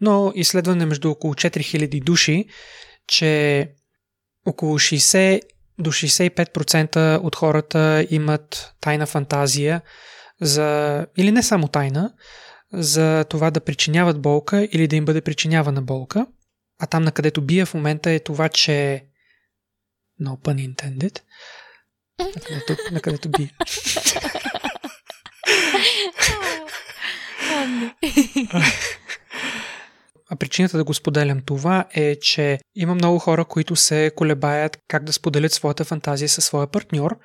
но 0.02 0.32
изследване 0.36 0.86
между 0.86 1.10
около 1.10 1.34
4000 1.34 2.04
души, 2.04 2.46
че 3.08 3.68
около 4.46 4.80
60 4.80 5.42
до 5.80 5.92
65% 5.92 7.20
от 7.24 7.36
хората 7.36 8.08
имат 8.10 8.74
тайна 8.82 9.06
фантазия 9.06 9.82
за, 10.42 11.06
или 11.18 11.32
не 11.32 11.44
само 11.44 11.68
тайна, 11.68 12.14
за 12.74 13.26
това 13.30 13.52
да 13.52 13.62
причиняват 13.62 14.22
болка 14.22 14.68
или 14.72 14.88
да 14.88 14.96
им 14.96 15.06
бъде 15.06 15.22
причинявана 15.22 15.82
болка. 15.82 16.26
А 16.80 16.88
там, 16.88 17.04
на 17.04 17.12
където 17.12 17.42
бия 17.42 17.66
в 17.66 17.74
момента 17.74 18.12
е 18.12 18.20
това, 18.20 18.50
че 18.50 19.06
no 20.22 20.38
pun 20.38 20.76
intended, 20.76 21.20
на 22.20 22.32
където, 22.42 22.94
на 22.94 23.02
където 23.02 23.30
бие. 23.30 23.52
А 30.30 30.36
причината 30.36 30.78
да 30.78 30.84
го 30.84 30.94
споделям 30.94 31.42
това 31.42 31.86
е, 31.94 32.16
че 32.16 32.60
има 32.76 32.96
много 32.96 33.20
хора, 33.20 33.46
които 33.46 33.76
се 33.76 34.12
колебаят 34.16 34.78
как 34.88 35.04
да 35.04 35.14
споделят 35.14 35.54
своята 35.54 35.86
фантазия 35.86 36.30
със 36.30 36.46
своя 36.46 36.68
партньор. 36.68 37.20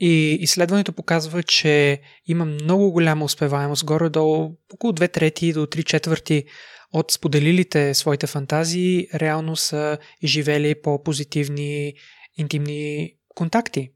И 0.00 0.38
изследването 0.40 0.92
показва, 0.92 1.42
че 1.42 2.00
има 2.26 2.44
много 2.44 2.92
голяма 2.92 3.24
успеваемост, 3.24 3.84
горе-долу 3.84 4.56
около 4.74 4.92
2 4.92 5.12
трети 5.12 5.52
до 5.52 5.66
3 5.66 5.84
четвърти 5.84 6.44
от 6.92 7.10
споделилите 7.10 7.94
своите 7.94 8.26
фантазии 8.26 9.06
реално 9.14 9.56
са 9.56 9.98
изживели 10.20 10.74
по-позитивни 10.82 11.92
интимни 12.36 13.12
контакти. 13.34 13.90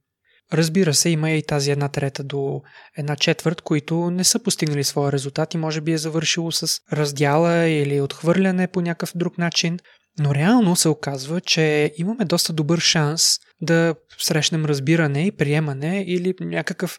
Разбира 0.52 0.94
се, 0.94 1.10
има 1.10 1.30
и 1.30 1.42
тази 1.42 1.70
една 1.70 1.88
трета 1.88 2.24
до 2.24 2.62
една 2.96 3.16
четвърт, 3.16 3.60
които 3.60 4.10
не 4.10 4.24
са 4.24 4.38
постигнали 4.38 4.84
своя 4.84 5.12
резултат 5.12 5.54
и 5.54 5.58
може 5.58 5.80
би 5.80 5.92
е 5.92 5.98
завършило 5.98 6.52
с 6.52 6.80
раздяла 6.92 7.68
или 7.68 8.00
отхвърляне 8.00 8.66
по 8.66 8.80
някакъв 8.80 9.12
друг 9.14 9.38
начин. 9.38 9.78
Но 10.18 10.34
реално 10.34 10.76
се 10.76 10.88
оказва, 10.88 11.40
че 11.40 11.92
имаме 11.96 12.24
доста 12.24 12.52
добър 12.52 12.78
шанс 12.78 13.38
да 13.64 13.94
срещнем 14.18 14.64
разбиране 14.64 15.26
и 15.26 15.32
приемане 15.32 16.04
или 16.06 16.34
някакъв 16.40 16.98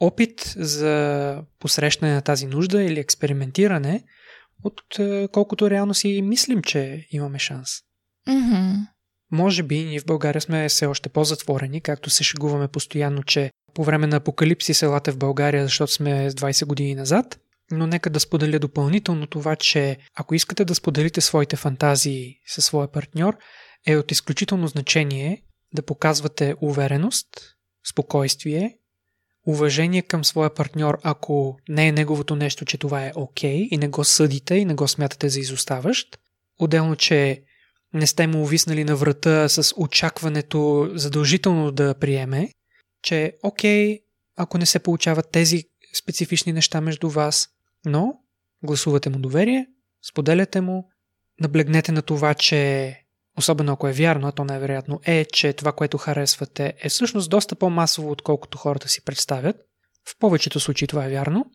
опит 0.00 0.54
за 0.56 1.36
посрещане 1.58 2.14
на 2.14 2.22
тази 2.22 2.46
нужда 2.46 2.82
или 2.82 3.00
експериментиране, 3.00 4.04
от 4.64 4.82
колкото 5.32 5.70
реално 5.70 5.94
си 5.94 6.22
мислим, 6.22 6.62
че 6.62 7.06
имаме 7.10 7.38
шанс. 7.38 7.68
Mm-hmm. 8.28 8.86
Може 9.32 9.62
би 9.62 9.84
ние 9.84 10.00
в 10.00 10.06
България 10.06 10.40
сме 10.40 10.68
все 10.68 10.86
още 10.86 11.08
по-затворени, 11.08 11.80
както 11.80 12.10
се 12.10 12.24
шегуваме 12.24 12.68
постоянно, 12.68 13.22
че 13.22 13.50
по 13.74 13.84
време 13.84 14.06
на 14.06 14.16
апокалипсис 14.16 14.82
елате 14.82 15.10
в 15.10 15.18
България, 15.18 15.64
защото 15.64 15.92
сме 15.92 16.30
с 16.30 16.34
20 16.34 16.66
години 16.66 16.94
назад. 16.94 17.40
Но 17.72 17.86
нека 17.86 18.10
да 18.10 18.20
споделя 18.20 18.58
допълнително 18.58 19.26
това, 19.26 19.56
че 19.56 19.96
ако 20.14 20.34
искате 20.34 20.64
да 20.64 20.74
споделите 20.74 21.20
своите 21.20 21.56
фантазии 21.56 22.34
със 22.46 22.64
своя 22.64 22.92
партньор, 22.92 23.36
е 23.86 23.96
от 23.96 24.12
изключително 24.12 24.66
значение 24.66 25.42
да 25.74 25.82
показвате 25.82 26.54
увереност, 26.60 27.28
спокойствие, 27.90 28.78
уважение 29.46 30.02
към 30.02 30.24
своя 30.24 30.54
партньор, 30.54 30.98
ако 31.02 31.58
не 31.68 31.88
е 31.88 31.92
неговото 31.92 32.36
нещо, 32.36 32.64
че 32.64 32.78
това 32.78 33.06
е 33.06 33.12
окей 33.14 33.58
okay, 33.58 33.68
и 33.68 33.78
не 33.78 33.88
го 33.88 34.04
съдите 34.04 34.54
и 34.54 34.64
не 34.64 34.74
го 34.74 34.88
смятате 34.88 35.28
за 35.28 35.40
изоставащ. 35.40 36.18
Отделно, 36.58 36.96
че 36.96 37.42
не 37.94 38.06
сте 38.06 38.26
му 38.26 38.42
увиснали 38.42 38.84
на 38.84 38.96
врата 38.96 39.48
с 39.48 39.74
очакването 39.76 40.90
задължително 40.94 41.72
да 41.72 41.94
приеме, 41.94 42.52
че 43.02 43.36
окей, 43.42 44.00
ако 44.36 44.58
не 44.58 44.66
се 44.66 44.78
получават 44.78 45.30
тези 45.32 45.64
специфични 45.94 46.52
неща 46.52 46.80
между 46.80 47.08
вас, 47.08 47.48
но 47.84 48.20
гласувате 48.62 49.10
му 49.10 49.18
доверие, 49.18 49.66
споделяте 50.10 50.60
му, 50.60 50.88
наблегнете 51.40 51.92
на 51.92 52.02
това, 52.02 52.34
че 52.34 52.99
особено 53.38 53.72
ако 53.72 53.88
е 53.88 53.92
вярно, 53.92 54.28
а 54.28 54.32
то 54.32 54.44
най-вероятно 54.44 55.00
е, 55.04 55.24
че 55.24 55.52
това, 55.52 55.72
което 55.72 55.98
харесвате 55.98 56.74
е 56.78 56.88
всъщност 56.88 57.30
доста 57.30 57.56
по-масово, 57.56 58.10
отколкото 58.10 58.58
хората 58.58 58.88
си 58.88 59.04
представят. 59.04 59.56
В 60.08 60.18
повечето 60.18 60.60
случаи 60.60 60.88
това 60.88 61.04
е 61.04 61.10
вярно 61.10 61.46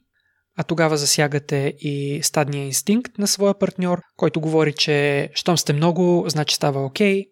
а 0.57 0.63
тогава 0.63 0.97
засягате 0.97 1.73
и 1.79 2.19
стадния 2.23 2.65
инстинкт 2.65 3.17
на 3.17 3.27
своя 3.27 3.59
партньор, 3.59 4.01
който 4.17 4.41
говори, 4.41 4.73
че 4.73 5.29
щом 5.33 5.57
сте 5.57 5.73
много, 5.73 6.25
значи 6.27 6.55
става 6.55 6.85
окей. 6.85 7.21
Okay. 7.21 7.29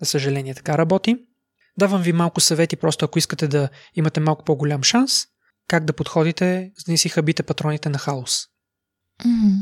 За 0.00 0.06
съжаление 0.06 0.54
така 0.54 0.78
работи. 0.78 1.16
Давам 1.78 2.02
ви 2.02 2.12
малко 2.12 2.40
съвети, 2.40 2.76
просто 2.76 3.04
ако 3.04 3.18
искате 3.18 3.48
да 3.48 3.68
имате 3.94 4.20
малко 4.20 4.44
по-голям 4.44 4.82
шанс, 4.82 5.12
как 5.68 5.84
да 5.84 5.92
подходите, 5.92 6.70
за 6.78 6.84
да 6.84 6.92
не 6.92 6.98
си 6.98 7.08
хабите 7.08 7.42
патроните 7.42 7.88
на 7.88 7.98
хаос. 7.98 8.40
Mm. 9.24 9.56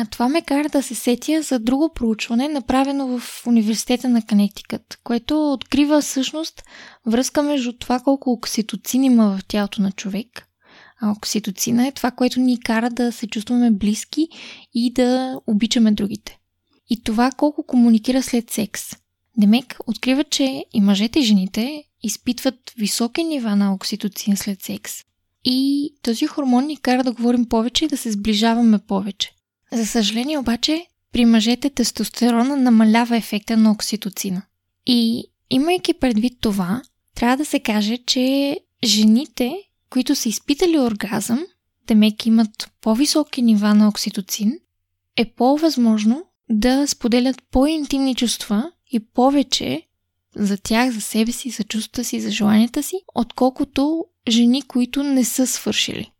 А 0.00 0.04
това 0.04 0.28
ме 0.28 0.42
кара 0.42 0.68
да 0.68 0.82
се 0.82 0.94
сетя 0.94 1.42
за 1.42 1.58
друго 1.58 1.92
проучване, 1.94 2.48
направено 2.48 3.18
в 3.18 3.46
Университета 3.46 4.08
на 4.08 4.22
Конектикът, 4.22 4.98
което 5.04 5.52
открива 5.52 6.00
всъщност 6.00 6.62
връзка 7.06 7.42
между 7.42 7.72
това 7.72 8.00
колко 8.00 8.32
окситоцин 8.32 9.04
има 9.04 9.38
в 9.38 9.44
тялото 9.44 9.82
на 9.82 9.92
човек 9.92 10.48
а 11.00 11.10
окситоцина 11.10 11.86
е 11.86 11.92
това, 11.92 12.10
което 12.10 12.40
ни 12.40 12.60
кара 12.60 12.90
да 12.90 13.12
се 13.12 13.26
чувстваме 13.26 13.70
близки 13.70 14.28
и 14.74 14.92
да 14.92 15.40
обичаме 15.46 15.92
другите. 15.92 16.38
И 16.90 17.02
това 17.02 17.30
колко 17.30 17.66
комуникира 17.66 18.22
след 18.22 18.50
секс. 18.50 18.82
Демек, 19.36 19.78
откриват, 19.86 20.30
че 20.30 20.64
и 20.72 20.80
мъжете 20.80 21.18
и 21.18 21.22
жените 21.22 21.84
изпитват 22.02 22.54
високи 22.78 23.24
нива 23.24 23.56
на 23.56 23.74
окситоцин 23.74 24.36
след 24.36 24.62
секс. 24.62 24.92
И 25.44 25.90
този 26.02 26.26
хормон 26.26 26.66
ни 26.66 26.76
кара 26.76 27.04
да 27.04 27.12
говорим 27.12 27.48
повече 27.48 27.84
и 27.84 27.88
да 27.88 27.96
се 27.96 28.12
сближаваме 28.12 28.78
повече. 28.78 29.32
За 29.72 29.86
съжаление 29.86 30.38
обаче, 30.38 30.86
при 31.12 31.24
мъжете 31.24 31.70
тестостерона 31.70 32.56
намалява 32.56 33.16
ефекта 33.16 33.56
на 33.56 33.70
окситоцина. 33.70 34.42
И 34.86 35.24
имайки 35.50 35.94
предвид 35.94 36.32
това, 36.40 36.82
трябва 37.14 37.36
да 37.36 37.44
се 37.44 37.60
каже, 37.60 37.98
че 38.06 38.58
жените, 38.84 39.62
които 39.90 40.14
са 40.14 40.28
изпитали 40.28 40.78
оргазъм, 40.78 41.46
демек 41.86 42.26
имат 42.26 42.70
по-високи 42.80 43.42
нива 43.42 43.74
на 43.74 43.88
окситоцин, 43.88 44.58
е 45.16 45.24
по-възможно 45.24 46.24
да 46.50 46.86
споделят 46.86 47.42
по-интимни 47.50 48.14
чувства 48.14 48.72
и 48.92 49.00
повече 49.00 49.82
за 50.36 50.58
тях, 50.58 50.90
за 50.90 51.00
себе 51.00 51.32
си, 51.32 51.50
за 51.50 51.64
чувствата 51.64 52.04
си, 52.04 52.20
за 52.20 52.30
желанията 52.30 52.82
си, 52.82 52.96
отколкото 53.14 54.04
жени, 54.28 54.62
които 54.62 55.02
не 55.02 55.24
са 55.24 55.46
свършили. 55.46 56.10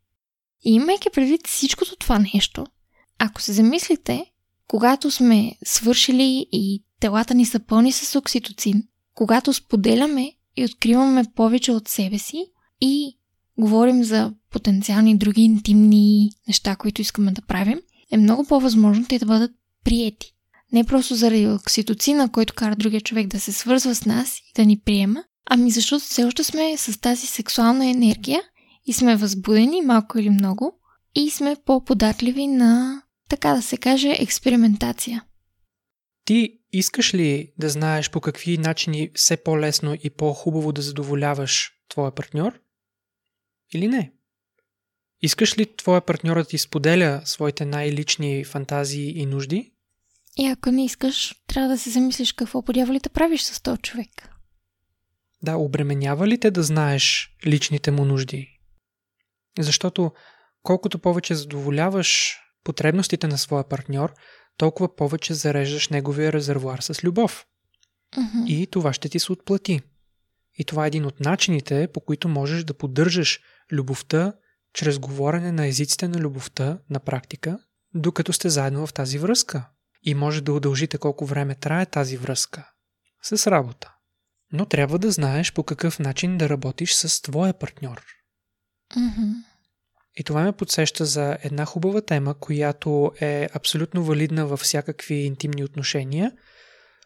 И 0.64 0.74
имайки 0.74 1.08
предвид 1.10 1.46
всичкото 1.46 1.96
това 1.96 2.18
нещо, 2.34 2.66
ако 3.18 3.42
се 3.42 3.52
замислите, 3.52 4.24
когато 4.68 5.10
сме 5.10 5.52
свършили 5.64 6.46
и 6.52 6.84
телата 7.00 7.34
ни 7.34 7.46
са 7.46 7.60
пълни 7.60 7.92
с 7.92 8.18
окситоцин, 8.18 8.82
когато 9.14 9.52
споделяме 9.52 10.32
и 10.56 10.64
откриваме 10.64 11.24
повече 11.34 11.72
от 11.72 11.88
себе 11.88 12.18
си 12.18 12.44
и 12.80 13.18
говорим 13.58 14.04
за 14.04 14.32
потенциални 14.50 15.18
други 15.18 15.42
интимни 15.42 16.30
неща, 16.48 16.76
които 16.76 17.00
искаме 17.00 17.32
да 17.32 17.42
правим, 17.42 17.80
е 18.10 18.16
много 18.16 18.44
по-възможно 18.44 19.06
те 19.08 19.18
да 19.18 19.26
бъдат 19.26 19.50
приети. 19.84 20.34
Не 20.72 20.84
просто 20.84 21.14
заради 21.14 21.46
окситоцина, 21.46 22.32
който 22.32 22.54
кара 22.54 22.76
другия 22.76 23.00
човек 23.00 23.26
да 23.26 23.40
се 23.40 23.52
свързва 23.52 23.94
с 23.94 24.04
нас 24.04 24.38
и 24.38 24.52
да 24.56 24.64
ни 24.64 24.78
приема, 24.78 25.24
ами 25.50 25.70
защото 25.70 26.04
все 26.04 26.24
още 26.24 26.44
сме 26.44 26.76
с 26.76 27.00
тази 27.00 27.26
сексуална 27.26 27.90
енергия 27.90 28.40
и 28.86 28.92
сме 28.92 29.16
възбудени 29.16 29.82
малко 29.82 30.18
или 30.18 30.30
много 30.30 30.72
и 31.14 31.30
сме 31.30 31.56
по-податливи 31.64 32.46
на, 32.46 33.02
така 33.28 33.54
да 33.54 33.62
се 33.62 33.76
каже, 33.76 34.16
експериментация. 34.18 35.24
Ти 36.24 36.60
искаш 36.72 37.14
ли 37.14 37.52
да 37.58 37.68
знаеш 37.68 38.10
по 38.10 38.20
какви 38.20 38.58
начини 38.58 39.10
все 39.14 39.36
по-лесно 39.36 39.96
и 40.02 40.10
по-хубаво 40.10 40.72
да 40.72 40.82
задоволяваш 40.82 41.72
твоя 41.88 42.10
партньор? 42.10 42.60
Или 43.74 43.88
не? 43.88 44.12
Искаш 45.22 45.58
ли 45.58 45.76
твоя 45.76 46.00
партньор 46.00 46.36
да 46.36 46.44
ти 46.44 46.58
споделя 46.58 47.22
своите 47.24 47.64
най-лични 47.64 48.44
фантазии 48.44 49.18
и 49.18 49.26
нужди? 49.26 49.72
И 50.36 50.46
ако 50.46 50.70
не 50.70 50.84
искаш, 50.84 51.34
трябва 51.46 51.68
да 51.68 51.78
се 51.78 51.90
замислиш 51.90 52.32
какво 52.32 52.62
подява 52.62 53.00
да 53.00 53.10
правиш 53.10 53.42
с 53.42 53.62
този 53.62 53.80
човек. 53.80 54.34
Да, 55.42 55.56
обременява 55.56 56.28
ли 56.28 56.40
те 56.40 56.50
да 56.50 56.62
знаеш 56.62 57.36
личните 57.46 57.90
му 57.90 58.04
нужди? 58.04 58.60
Защото 59.58 60.12
колкото 60.62 60.98
повече 60.98 61.34
задоволяваш 61.34 62.38
потребностите 62.68 63.26
на 63.26 63.38
своя 63.38 63.64
партньор, 63.64 64.14
толкова 64.56 64.96
повече 64.96 65.34
зареждаш 65.34 65.88
неговия 65.88 66.32
резервуар 66.32 66.78
с 66.78 67.04
любов. 67.04 67.46
Uh-huh. 68.16 68.46
И 68.46 68.66
това 68.66 68.92
ще 68.92 69.08
ти 69.08 69.18
се 69.18 69.32
отплати. 69.32 69.80
И 70.58 70.64
това 70.64 70.84
е 70.84 70.88
един 70.88 71.06
от 71.06 71.20
начините, 71.20 71.88
по 71.94 72.00
които 72.00 72.28
можеш 72.28 72.64
да 72.64 72.74
поддържаш 72.74 73.40
любовта 73.72 74.32
чрез 74.74 74.98
говорене 74.98 75.52
на 75.52 75.66
езиците 75.66 76.08
на 76.08 76.18
любовта 76.18 76.78
на 76.90 77.00
практика, 77.00 77.58
докато 77.94 78.32
сте 78.32 78.48
заедно 78.48 78.86
в 78.86 78.92
тази 78.92 79.18
връзка. 79.18 79.68
И 80.02 80.14
може 80.14 80.40
да 80.40 80.52
удължите 80.52 80.98
колко 80.98 81.26
време 81.26 81.54
трае 81.54 81.86
тази 81.86 82.16
връзка. 82.16 82.70
С 83.22 83.50
работа. 83.50 83.94
Но 84.52 84.66
трябва 84.66 84.98
да 84.98 85.10
знаеш 85.10 85.52
по 85.52 85.62
какъв 85.62 85.98
начин 85.98 86.38
да 86.38 86.48
работиш 86.48 86.94
с 86.94 87.22
твоя 87.22 87.58
партньор. 87.58 88.02
Mm-hmm. 88.96 89.47
И 90.18 90.24
това 90.24 90.42
ме 90.42 90.52
подсеща 90.52 91.04
за 91.04 91.38
една 91.42 91.64
хубава 91.64 92.00
тема, 92.00 92.34
която 92.34 93.12
е 93.20 93.48
абсолютно 93.54 94.04
валидна 94.04 94.46
във 94.46 94.60
всякакви 94.60 95.14
интимни 95.14 95.64
отношения. 95.64 96.32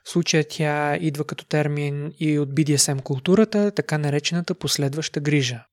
В 0.04 0.10
случая 0.10 0.44
тя 0.48 0.96
идва 0.96 1.24
като 1.24 1.44
термин 1.44 2.12
и 2.18 2.38
от 2.38 2.54
BDSM 2.54 3.02
културата, 3.02 3.70
така 3.70 3.98
наречената 3.98 4.54
последваща 4.54 5.20
грижа. 5.20 5.64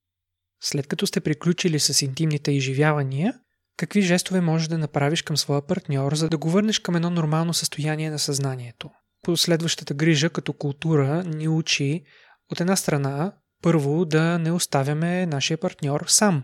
След 0.61 0.87
като 0.87 1.07
сте 1.07 1.19
приключили 1.19 1.79
с 1.79 2.01
интимните 2.01 2.51
изживявания, 2.51 3.33
какви 3.77 4.01
жестове 4.01 4.41
можеш 4.41 4.67
да 4.67 4.77
направиш 4.77 5.21
към 5.21 5.37
своя 5.37 5.61
партньор, 5.61 6.15
за 6.15 6.29
да 6.29 6.37
го 6.37 6.49
върнеш 6.49 6.79
към 6.79 6.95
едно 6.95 7.09
нормално 7.09 7.53
състояние 7.53 8.09
на 8.09 8.19
съзнанието? 8.19 8.89
Последващата 9.23 9.93
грижа 9.93 10.29
като 10.29 10.53
култура 10.53 11.23
ни 11.23 11.47
учи 11.47 12.03
от 12.51 12.61
една 12.61 12.75
страна 12.75 13.33
първо 13.61 14.05
да 14.05 14.39
не 14.39 14.51
оставяме 14.51 15.25
нашия 15.25 15.57
партньор 15.57 16.05
сам, 16.07 16.43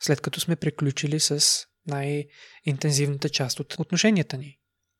след 0.00 0.20
като 0.20 0.40
сме 0.40 0.56
приключили 0.56 1.20
с 1.20 1.64
най-интензивната 1.86 3.28
част 3.28 3.60
от 3.60 3.74
отношенията 3.78 4.38
ни. 4.38 4.58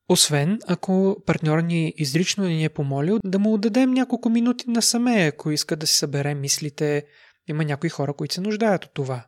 Освен 0.09 0.59
ако 0.67 1.23
партньор 1.25 1.59
ни 1.59 1.93
изрично 1.97 2.43
ни 2.43 2.65
е 2.65 2.69
помолил 2.69 3.19
да 3.25 3.39
му 3.39 3.53
отдадем 3.53 3.91
няколко 3.91 4.29
минути 4.29 4.69
насаме, 4.69 5.25
ако 5.25 5.51
иска 5.51 5.75
да 5.75 5.87
си 5.87 5.97
събере 5.97 6.35
мислите, 6.35 7.05
има 7.47 7.65
някои 7.65 7.89
хора, 7.89 8.13
които 8.13 8.33
се 8.33 8.41
нуждаят 8.41 8.85
от 8.85 8.93
това. 8.93 9.25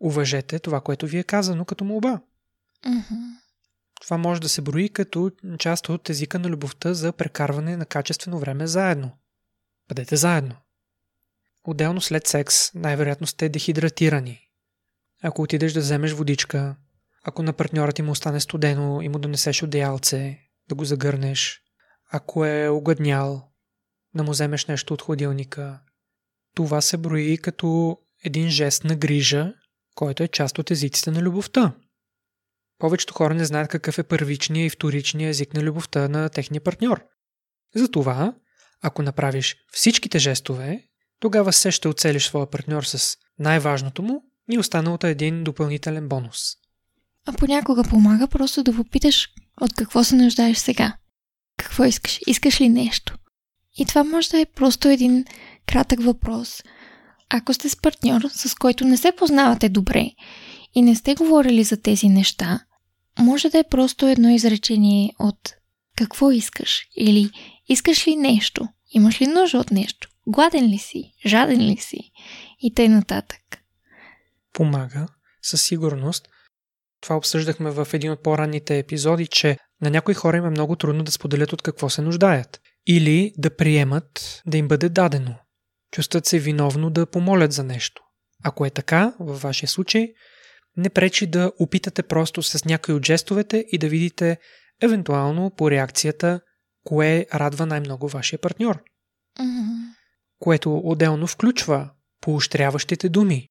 Уважете 0.00 0.58
това, 0.58 0.80
което 0.80 1.06
ви 1.06 1.18
е 1.18 1.24
казано 1.24 1.64
като 1.64 1.84
молба. 1.84 2.20
Mm-hmm. 2.86 3.38
Това 4.00 4.18
може 4.18 4.40
да 4.40 4.48
се 4.48 4.62
брои 4.62 4.88
като 4.88 5.30
част 5.58 5.88
от 5.88 6.10
езика 6.10 6.38
на 6.38 6.48
любовта 6.48 6.94
за 6.94 7.12
прекарване 7.12 7.76
на 7.76 7.86
качествено 7.86 8.38
време 8.38 8.66
заедно. 8.66 9.10
Бъдете 9.88 10.16
заедно. 10.16 10.54
Отделно 11.64 12.00
след 12.00 12.26
секс, 12.26 12.74
най-вероятно 12.74 13.26
сте 13.26 13.48
дехидратирани. 13.48 14.47
Ако 15.22 15.42
отидеш 15.42 15.72
да 15.72 15.80
вземеш 15.80 16.12
водичка, 16.12 16.76
ако 17.24 17.42
на 17.42 17.52
партньора 17.52 17.92
ти 17.92 18.02
му 18.02 18.10
остане 18.10 18.40
студено 18.40 19.02
и 19.02 19.08
му 19.08 19.18
донесеш 19.18 19.62
одеялце, 19.62 20.38
да 20.68 20.74
го 20.74 20.84
загърнеш, 20.84 21.60
ако 22.10 22.44
е 22.44 22.68
огъднял, 22.68 23.48
да 24.14 24.22
му 24.22 24.30
вземеш 24.30 24.66
нещо 24.66 24.94
от 24.94 25.02
хладилника, 25.02 25.80
това 26.54 26.80
се 26.80 26.96
брои 26.96 27.38
като 27.38 27.98
един 28.24 28.50
жест 28.50 28.84
на 28.84 28.96
грижа, 28.96 29.54
който 29.94 30.22
е 30.22 30.28
част 30.28 30.58
от 30.58 30.70
езиците 30.70 31.10
на 31.10 31.22
любовта. 31.22 31.74
Повечето 32.78 33.14
хора 33.14 33.34
не 33.34 33.44
знаят 33.44 33.68
какъв 33.68 33.98
е 33.98 34.02
първичният 34.02 34.72
и 34.72 34.76
вторичният 34.76 35.30
език 35.30 35.54
на 35.54 35.62
любовта 35.62 36.08
на 36.08 36.28
техния 36.28 36.60
партньор. 36.60 37.04
Затова, 37.74 38.34
ако 38.82 39.02
направиш 39.02 39.56
всичките 39.72 40.18
жестове, 40.18 40.84
тогава 41.20 41.52
се 41.52 41.70
ще 41.70 41.88
оцелиш 41.88 42.26
своя 42.26 42.50
партньор 42.50 42.82
с 42.82 43.16
най-важното 43.38 44.02
му 44.02 44.22
и 44.50 44.58
останалото 44.58 45.06
е 45.06 45.10
един 45.10 45.44
допълнителен 45.44 46.08
бонус. 46.08 46.40
А 47.26 47.32
понякога 47.32 47.84
помага 47.84 48.28
просто 48.28 48.62
да 48.62 48.76
попиташ 48.76 49.28
от 49.60 49.74
какво 49.74 50.04
се 50.04 50.16
нуждаеш 50.16 50.58
сега. 50.58 50.96
Какво 51.56 51.84
искаш? 51.84 52.20
Искаш 52.26 52.60
ли 52.60 52.68
нещо? 52.68 53.18
И 53.76 53.86
това 53.86 54.04
може 54.04 54.30
да 54.30 54.40
е 54.40 54.46
просто 54.46 54.88
един 54.88 55.24
кратък 55.66 56.02
въпрос. 56.02 56.62
Ако 57.30 57.54
сте 57.54 57.68
с 57.68 57.76
партньор, 57.76 58.22
с 58.28 58.54
който 58.54 58.84
не 58.84 58.96
се 58.96 59.12
познавате 59.12 59.68
добре 59.68 60.10
и 60.74 60.82
не 60.82 60.94
сте 60.94 61.14
говорили 61.14 61.64
за 61.64 61.76
тези 61.76 62.08
неща, 62.08 62.60
може 63.18 63.50
да 63.50 63.58
е 63.58 63.68
просто 63.70 64.06
едно 64.06 64.30
изречение 64.30 65.12
от 65.18 65.54
какво 65.96 66.30
искаш 66.30 66.82
или 66.96 67.30
искаш 67.68 68.06
ли 68.06 68.16
нещо, 68.16 68.68
имаш 68.90 69.20
ли 69.20 69.26
нужда 69.26 69.58
от 69.58 69.70
нещо, 69.70 70.08
гладен 70.26 70.66
ли 70.66 70.78
си, 70.78 71.12
жаден 71.26 71.60
ли 71.60 71.76
си 71.76 72.10
и 72.60 72.74
тъй 72.74 72.88
нататък. 72.88 73.57
Помага, 74.58 75.06
със 75.42 75.62
сигурност. 75.62 76.28
Това 77.00 77.16
обсъждахме 77.16 77.70
в 77.70 77.88
един 77.92 78.12
от 78.12 78.22
по-ранните 78.22 78.78
епизоди, 78.78 79.26
че 79.26 79.56
на 79.80 79.90
някои 79.90 80.14
хора 80.14 80.36
им 80.36 80.46
е 80.46 80.50
много 80.50 80.76
трудно 80.76 81.04
да 81.04 81.12
споделят 81.12 81.52
от 81.52 81.62
какво 81.62 81.90
се 81.90 82.02
нуждаят. 82.02 82.60
Или 82.86 83.32
да 83.38 83.56
приемат 83.56 84.42
да 84.46 84.58
им 84.58 84.68
бъде 84.68 84.88
дадено 84.88 85.34
чувстват 85.92 86.26
се 86.26 86.38
виновно 86.38 86.90
да 86.90 87.06
помолят 87.06 87.52
за 87.52 87.64
нещо. 87.64 88.02
Ако 88.44 88.66
е 88.66 88.70
така, 88.70 89.14
във 89.20 89.42
вашия 89.42 89.68
случай, 89.68 90.08
не 90.76 90.90
пречи 90.90 91.26
да 91.26 91.52
опитате 91.58 92.02
просто 92.02 92.42
с 92.42 92.64
някои 92.64 92.94
от 92.94 93.06
жестовете 93.06 93.66
и 93.72 93.78
да 93.78 93.88
видите 93.88 94.38
евентуално 94.82 95.50
по 95.50 95.70
реакцията 95.70 96.40
кое 96.84 97.26
радва 97.34 97.66
най-много 97.66 98.08
вашия 98.08 98.38
партньор. 98.38 98.82
Mm-hmm. 99.40 99.94
Което 100.38 100.80
отделно 100.84 101.26
включва 101.26 101.90
поощряващите 102.20 103.08
думи. 103.08 103.48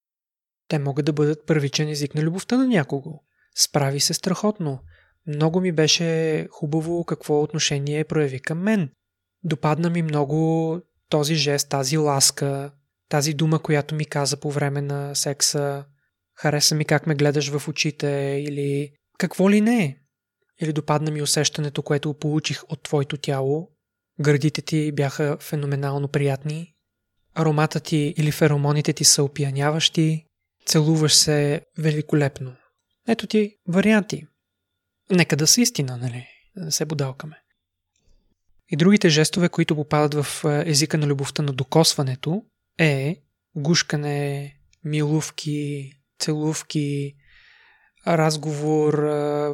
Те 0.67 0.79
могат 0.79 1.05
да 1.05 1.13
бъдат 1.13 1.45
първичен 1.45 1.89
език 1.89 2.15
на 2.15 2.21
любовта 2.21 2.57
на 2.57 2.67
някого. 2.67 3.19
Справи 3.55 3.99
се 3.99 4.13
страхотно. 4.13 4.79
Много 5.27 5.61
ми 5.61 5.71
беше 5.71 6.47
хубаво 6.51 7.03
какво 7.03 7.41
отношение 7.41 8.03
прояви 8.03 8.39
към 8.39 8.59
мен. 8.59 8.89
Допадна 9.43 9.89
ми 9.89 10.01
много 10.01 10.81
този 11.09 11.35
жест, 11.35 11.69
тази 11.69 11.97
ласка, 11.97 12.71
тази 13.09 13.33
дума, 13.33 13.59
която 13.59 13.95
ми 13.95 14.05
каза 14.05 14.37
по 14.37 14.51
време 14.51 14.81
на 14.81 15.15
секса, 15.15 15.85
хареса 16.35 16.75
ми 16.75 16.85
как 16.85 17.07
ме 17.07 17.15
гледаш 17.15 17.49
в 17.49 17.67
очите 17.67 18.07
или 18.47 18.91
какво 19.17 19.49
ли 19.49 19.61
не. 19.61 19.99
Или 20.61 20.73
допадна 20.73 21.11
ми 21.11 21.21
усещането, 21.21 21.81
което 21.81 22.13
получих 22.13 22.63
от 22.69 22.83
твоето 22.83 23.17
тяло. 23.17 23.69
гърдите 24.21 24.61
ти 24.61 24.91
бяха 24.91 25.37
феноменално 25.39 26.07
приятни, 26.07 26.73
аромата 27.35 27.79
ти 27.79 28.13
или 28.17 28.31
феромоните 28.31 28.93
ти 28.93 29.03
са 29.03 29.23
опияняващи, 29.23 30.26
целуваш 30.67 31.13
се 31.15 31.61
великолепно. 31.77 32.55
Ето 33.07 33.27
ти 33.27 33.55
варианти. 33.67 34.27
Нека 35.11 35.35
да 35.35 35.47
са 35.47 35.61
истина, 35.61 35.97
нали? 35.97 36.27
Да 36.55 36.71
се 36.71 36.85
будалкаме. 36.85 37.35
И 38.69 38.75
другите 38.75 39.09
жестове, 39.09 39.49
които 39.49 39.75
попадат 39.75 40.25
в 40.25 40.43
езика 40.65 40.97
на 40.97 41.07
любовта 41.07 41.43
на 41.43 41.53
докосването, 41.53 42.43
е 42.79 43.15
гушкане, 43.55 44.53
милувки, 44.83 45.91
целувки, 46.19 47.13
разговор, 48.07 48.93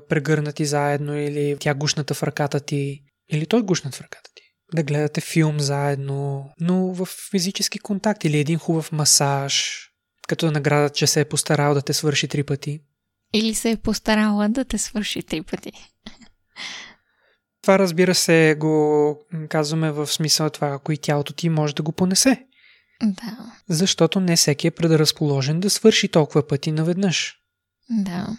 прегърнати 0.09 0.65
заедно 0.65 1.17
или 1.19 1.57
тя 1.59 1.73
гушната 1.73 2.13
в 2.13 2.23
ръката 2.23 2.59
ти, 2.59 3.03
или 3.31 3.45
той 3.45 3.61
гушнат 3.61 3.95
в 3.95 4.01
ръката 4.01 4.29
ти. 4.35 4.43
Да 4.73 4.83
гледате 4.83 5.21
филм 5.21 5.59
заедно, 5.59 6.51
но 6.59 6.93
в 6.93 7.07
физически 7.31 7.79
контакт 7.79 8.23
или 8.23 8.39
един 8.39 8.59
хубав 8.59 8.91
масаж, 8.91 9.87
като 10.33 10.51
награда, 10.51 10.89
че 10.89 11.07
се 11.07 11.21
е 11.21 11.25
постарал 11.25 11.73
да 11.73 11.81
те 11.81 11.93
свърши 11.93 12.27
три 12.27 12.43
пъти. 12.43 12.81
Или 13.33 13.53
се 13.53 13.71
е 13.71 13.77
постарала 13.77 14.49
да 14.49 14.65
те 14.65 14.77
свърши 14.77 15.23
три 15.23 15.41
пъти. 15.41 15.71
Това 17.61 17.79
разбира 17.79 18.15
се 18.15 18.55
го 18.59 19.17
казваме 19.49 19.91
в 19.91 20.07
смисъл 20.07 20.49
това, 20.49 20.67
ако 20.67 20.91
и 20.91 20.97
тялото 20.97 21.33
ти 21.33 21.49
може 21.49 21.75
да 21.75 21.83
го 21.83 21.91
понесе. 21.91 22.45
Да. 23.03 23.53
Защото 23.69 24.19
не 24.19 24.35
всеки 24.35 24.67
е 24.67 24.71
предразположен 24.71 25.59
да 25.59 25.69
свърши 25.69 26.07
толкова 26.07 26.47
пъти 26.47 26.71
наведнъж. 26.71 27.35
Да. 27.89 28.37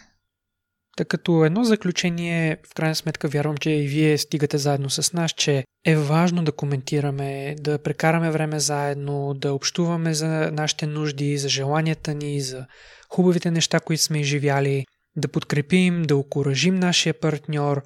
Така 0.95 1.17
като 1.17 1.45
едно 1.45 1.63
заключение, 1.63 2.57
в 2.71 2.73
крайна 2.73 2.95
сметка 2.95 3.27
вярвам, 3.27 3.57
че 3.57 3.69
и 3.69 3.87
вие 3.87 4.17
стигате 4.17 4.57
заедно 4.57 4.89
с 4.89 5.13
нас, 5.13 5.31
че 5.31 5.63
е 5.85 5.95
важно 5.95 6.43
да 6.43 6.51
коментираме, 6.51 7.55
да 7.59 7.79
прекараме 7.79 8.31
време 8.31 8.59
заедно, 8.59 9.33
да 9.33 9.53
общуваме 9.53 10.13
за 10.13 10.27
нашите 10.51 10.87
нужди, 10.87 11.37
за 11.37 11.49
желанията 11.49 12.13
ни, 12.13 12.41
за 12.41 12.65
хубавите 13.09 13.51
неща, 13.51 13.79
които 13.79 14.03
сме 14.03 14.19
изживяли, 14.19 14.85
да 15.15 15.27
подкрепим, 15.27 16.03
да 16.03 16.15
окоръжим 16.15 16.75
нашия 16.75 17.19
партньор, 17.19 17.83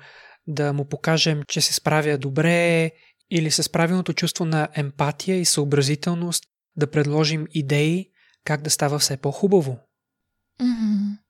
да 0.47 0.73
му 0.73 0.85
покажем, 0.85 1.43
че 1.47 1.61
се 1.61 1.73
справя 1.73 2.17
добре 2.17 2.91
или 3.31 3.51
с 3.51 3.71
правилното 3.71 4.13
чувство 4.13 4.45
на 4.45 4.67
емпатия 4.75 5.37
и 5.39 5.45
съобразителност 5.45 6.43
да 6.75 6.91
предложим 6.91 7.47
идеи 7.51 8.05
как 8.45 8.61
да 8.61 8.69
става 8.69 8.99
все 8.99 9.17
по-хубаво. 9.17 9.79
Mm-hmm. 10.61 11.28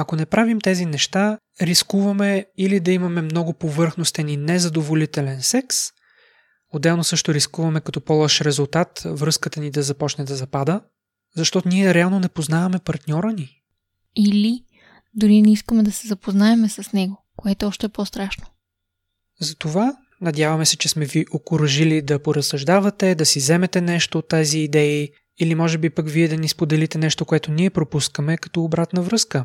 Ако 0.00 0.16
не 0.16 0.26
правим 0.26 0.60
тези 0.60 0.86
неща, 0.86 1.38
рискуваме 1.62 2.46
или 2.58 2.80
да 2.80 2.92
имаме 2.92 3.22
много 3.22 3.52
повърхностен 3.52 4.28
и 4.28 4.36
незадоволителен 4.36 5.42
секс, 5.42 5.76
отделно 6.72 7.04
също 7.04 7.34
рискуваме 7.34 7.80
като 7.80 8.00
по-лъж 8.00 8.40
резултат 8.40 9.02
връзката 9.04 9.60
ни 9.60 9.70
да 9.70 9.82
започне 9.82 10.24
да 10.24 10.36
запада, 10.36 10.80
защото 11.36 11.68
ние 11.68 11.94
реално 11.94 12.20
не 12.20 12.28
познаваме 12.28 12.78
партньора 12.78 13.32
ни. 13.32 13.48
Или 14.16 14.64
дори 15.14 15.42
не 15.42 15.52
искаме 15.52 15.82
да 15.82 15.92
се 15.92 16.08
запознаеме 16.08 16.68
с 16.68 16.92
него, 16.92 17.24
което 17.36 17.66
още 17.66 17.86
е 17.86 17.88
по-страшно. 17.88 18.46
Затова 19.40 19.96
надяваме 20.20 20.66
се, 20.66 20.76
че 20.76 20.88
сме 20.88 21.04
ви 21.04 21.24
окоръжили 21.32 22.02
да 22.02 22.22
поразсъждавате, 22.22 23.14
да 23.14 23.26
си 23.26 23.38
вземете 23.38 23.80
нещо 23.80 24.18
от 24.18 24.28
тези 24.28 24.58
идеи 24.58 25.12
или 25.38 25.54
може 25.54 25.78
би 25.78 25.90
пък 25.90 26.08
вие 26.08 26.28
да 26.28 26.36
ни 26.36 26.48
споделите 26.48 26.98
нещо, 26.98 27.24
което 27.24 27.52
ние 27.52 27.70
пропускаме 27.70 28.36
като 28.36 28.64
обратна 28.64 29.02
връзка. 29.02 29.44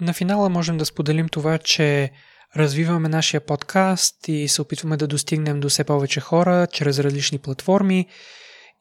На 0.00 0.12
финала 0.12 0.48
можем 0.48 0.78
да 0.78 0.86
споделим 0.86 1.28
това, 1.28 1.58
че 1.58 2.10
развиваме 2.56 3.08
нашия 3.08 3.40
подкаст 3.40 4.28
и 4.28 4.48
се 4.48 4.62
опитваме 4.62 4.96
да 4.96 5.06
достигнем 5.06 5.60
до 5.60 5.68
все 5.68 5.84
повече 5.84 6.20
хора 6.20 6.66
чрез 6.72 6.98
различни 6.98 7.38
платформи 7.38 8.06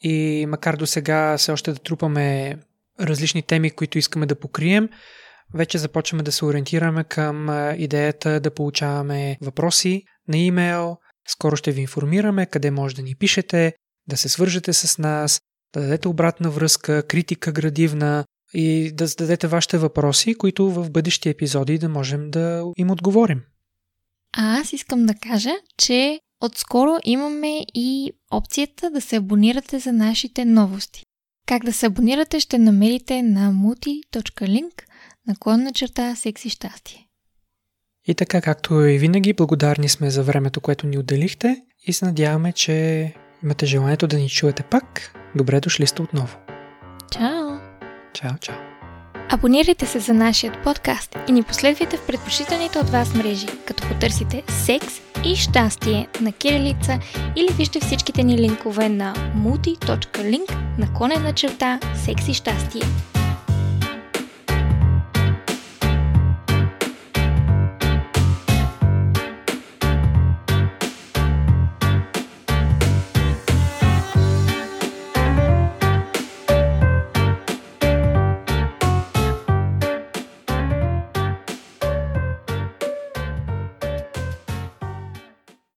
и 0.02 0.46
макар 0.50 0.76
до 0.76 0.88
сега 0.88 1.38
все 1.38 1.52
още 1.52 1.72
да 1.74 1.80
трупаме 1.80 2.58
различни 3.02 3.42
теми, 3.42 3.72
които 3.72 3.98
искаме 3.98 4.26
да 4.26 4.40
покрием, 4.40 4.90
вече 5.54 5.78
започваме 5.78 6.24
да 6.24 6.32
се 6.32 6.46
ориентираме 6.46 7.04
към 7.04 7.50
идеята 7.78 8.40
да 8.40 8.52
получаваме 8.52 9.38
въпроси 9.42 10.04
на 10.28 10.38
имейл. 10.38 10.98
Скоро 11.28 11.56
ще 11.56 11.72
ви 11.72 11.82
информираме 11.82 12.46
къде 12.46 12.72
може 12.72 12.96
да 12.96 13.02
ни 13.02 13.16
пишете, 13.16 13.74
да 14.08 14.18
се 14.18 14.30
свържете 14.30 14.74
с 14.74 14.98
нас, 14.98 15.42
да 15.74 15.82
дадете 15.82 16.08
обратна 16.08 16.50
връзка, 16.50 17.04
критика 17.08 17.52
градивна, 17.52 18.26
и 18.56 18.92
да 18.92 19.08
зададете 19.08 19.48
вашите 19.48 19.78
въпроси, 19.78 20.36
които 20.36 20.72
в 20.72 20.92
бъдещи 20.92 21.30
епизоди 21.30 21.78
да 21.78 21.90
можем 21.90 22.32
да 22.32 22.64
им 22.78 22.92
отговорим. 22.92 23.42
А 24.38 24.60
аз 24.60 24.74
искам 24.74 25.06
да 25.06 25.14
кажа, 25.14 25.52
че 25.78 26.20
отскоро 26.42 26.98
имаме 27.04 27.66
и 27.74 28.12
опцията 28.32 28.90
да 28.90 29.02
се 29.02 29.16
абонирате 29.16 29.80
за 29.80 29.94
нашите 29.94 30.46
новости. 30.46 31.04
Как 31.48 31.66
да 31.66 31.74
се 31.74 31.86
абонирате 31.86 32.40
ще 32.40 32.58
намерите 32.58 33.22
на 33.22 33.54
muti.link 33.54 34.82
наклонна 35.28 35.74
черта 35.74 36.16
секси 36.16 36.50
щастие. 36.50 37.08
И 38.08 38.16
така, 38.16 38.42
както 38.42 38.82
и 38.82 38.98
винаги, 38.98 39.34
благодарни 39.34 39.90
сме 39.90 40.10
за 40.10 40.24
времето, 40.24 40.62
което 40.62 40.88
ни 40.88 40.98
отделихте 40.98 41.62
и 41.88 41.94
се 41.94 42.06
надяваме, 42.06 42.54
че 42.54 43.14
имате 43.44 43.66
желанието 43.66 44.08
да 44.08 44.18
ни 44.18 44.30
чуете 44.30 44.64
пак. 44.64 45.16
Добре 45.36 45.60
дошли 45.60 45.88
сте 45.88 46.02
отново. 46.02 46.45
Чао! 48.26 48.38
Чао! 48.42 48.56
Абонирайте 49.30 49.86
се 49.86 50.00
за 50.00 50.14
нашия 50.14 50.54
подкаст 50.64 51.18
и 51.30 51.32
ни 51.32 51.44
последвайте 51.44 51.98
в 51.98 52.08
предпочитаните 52.08 52.80
от 52.80 52.90
вас 52.90 53.16
мрежи, 53.16 53.48
като 53.66 53.88
потърсите 53.88 54.44
секс 54.48 54.94
и 55.26 55.36
щастие 55.36 56.08
на 56.22 56.32
кирилица 56.32 57.00
или 57.36 57.54
вижте 57.54 57.80
всичките 57.80 58.24
ни 58.24 58.38
линкове 58.38 58.90
на 58.90 59.14
multi.link 59.16 60.78
наклонена 60.78 61.34
черта 61.34 61.80
секс 62.06 62.28
и 62.28 62.34
щастие. 62.34 62.82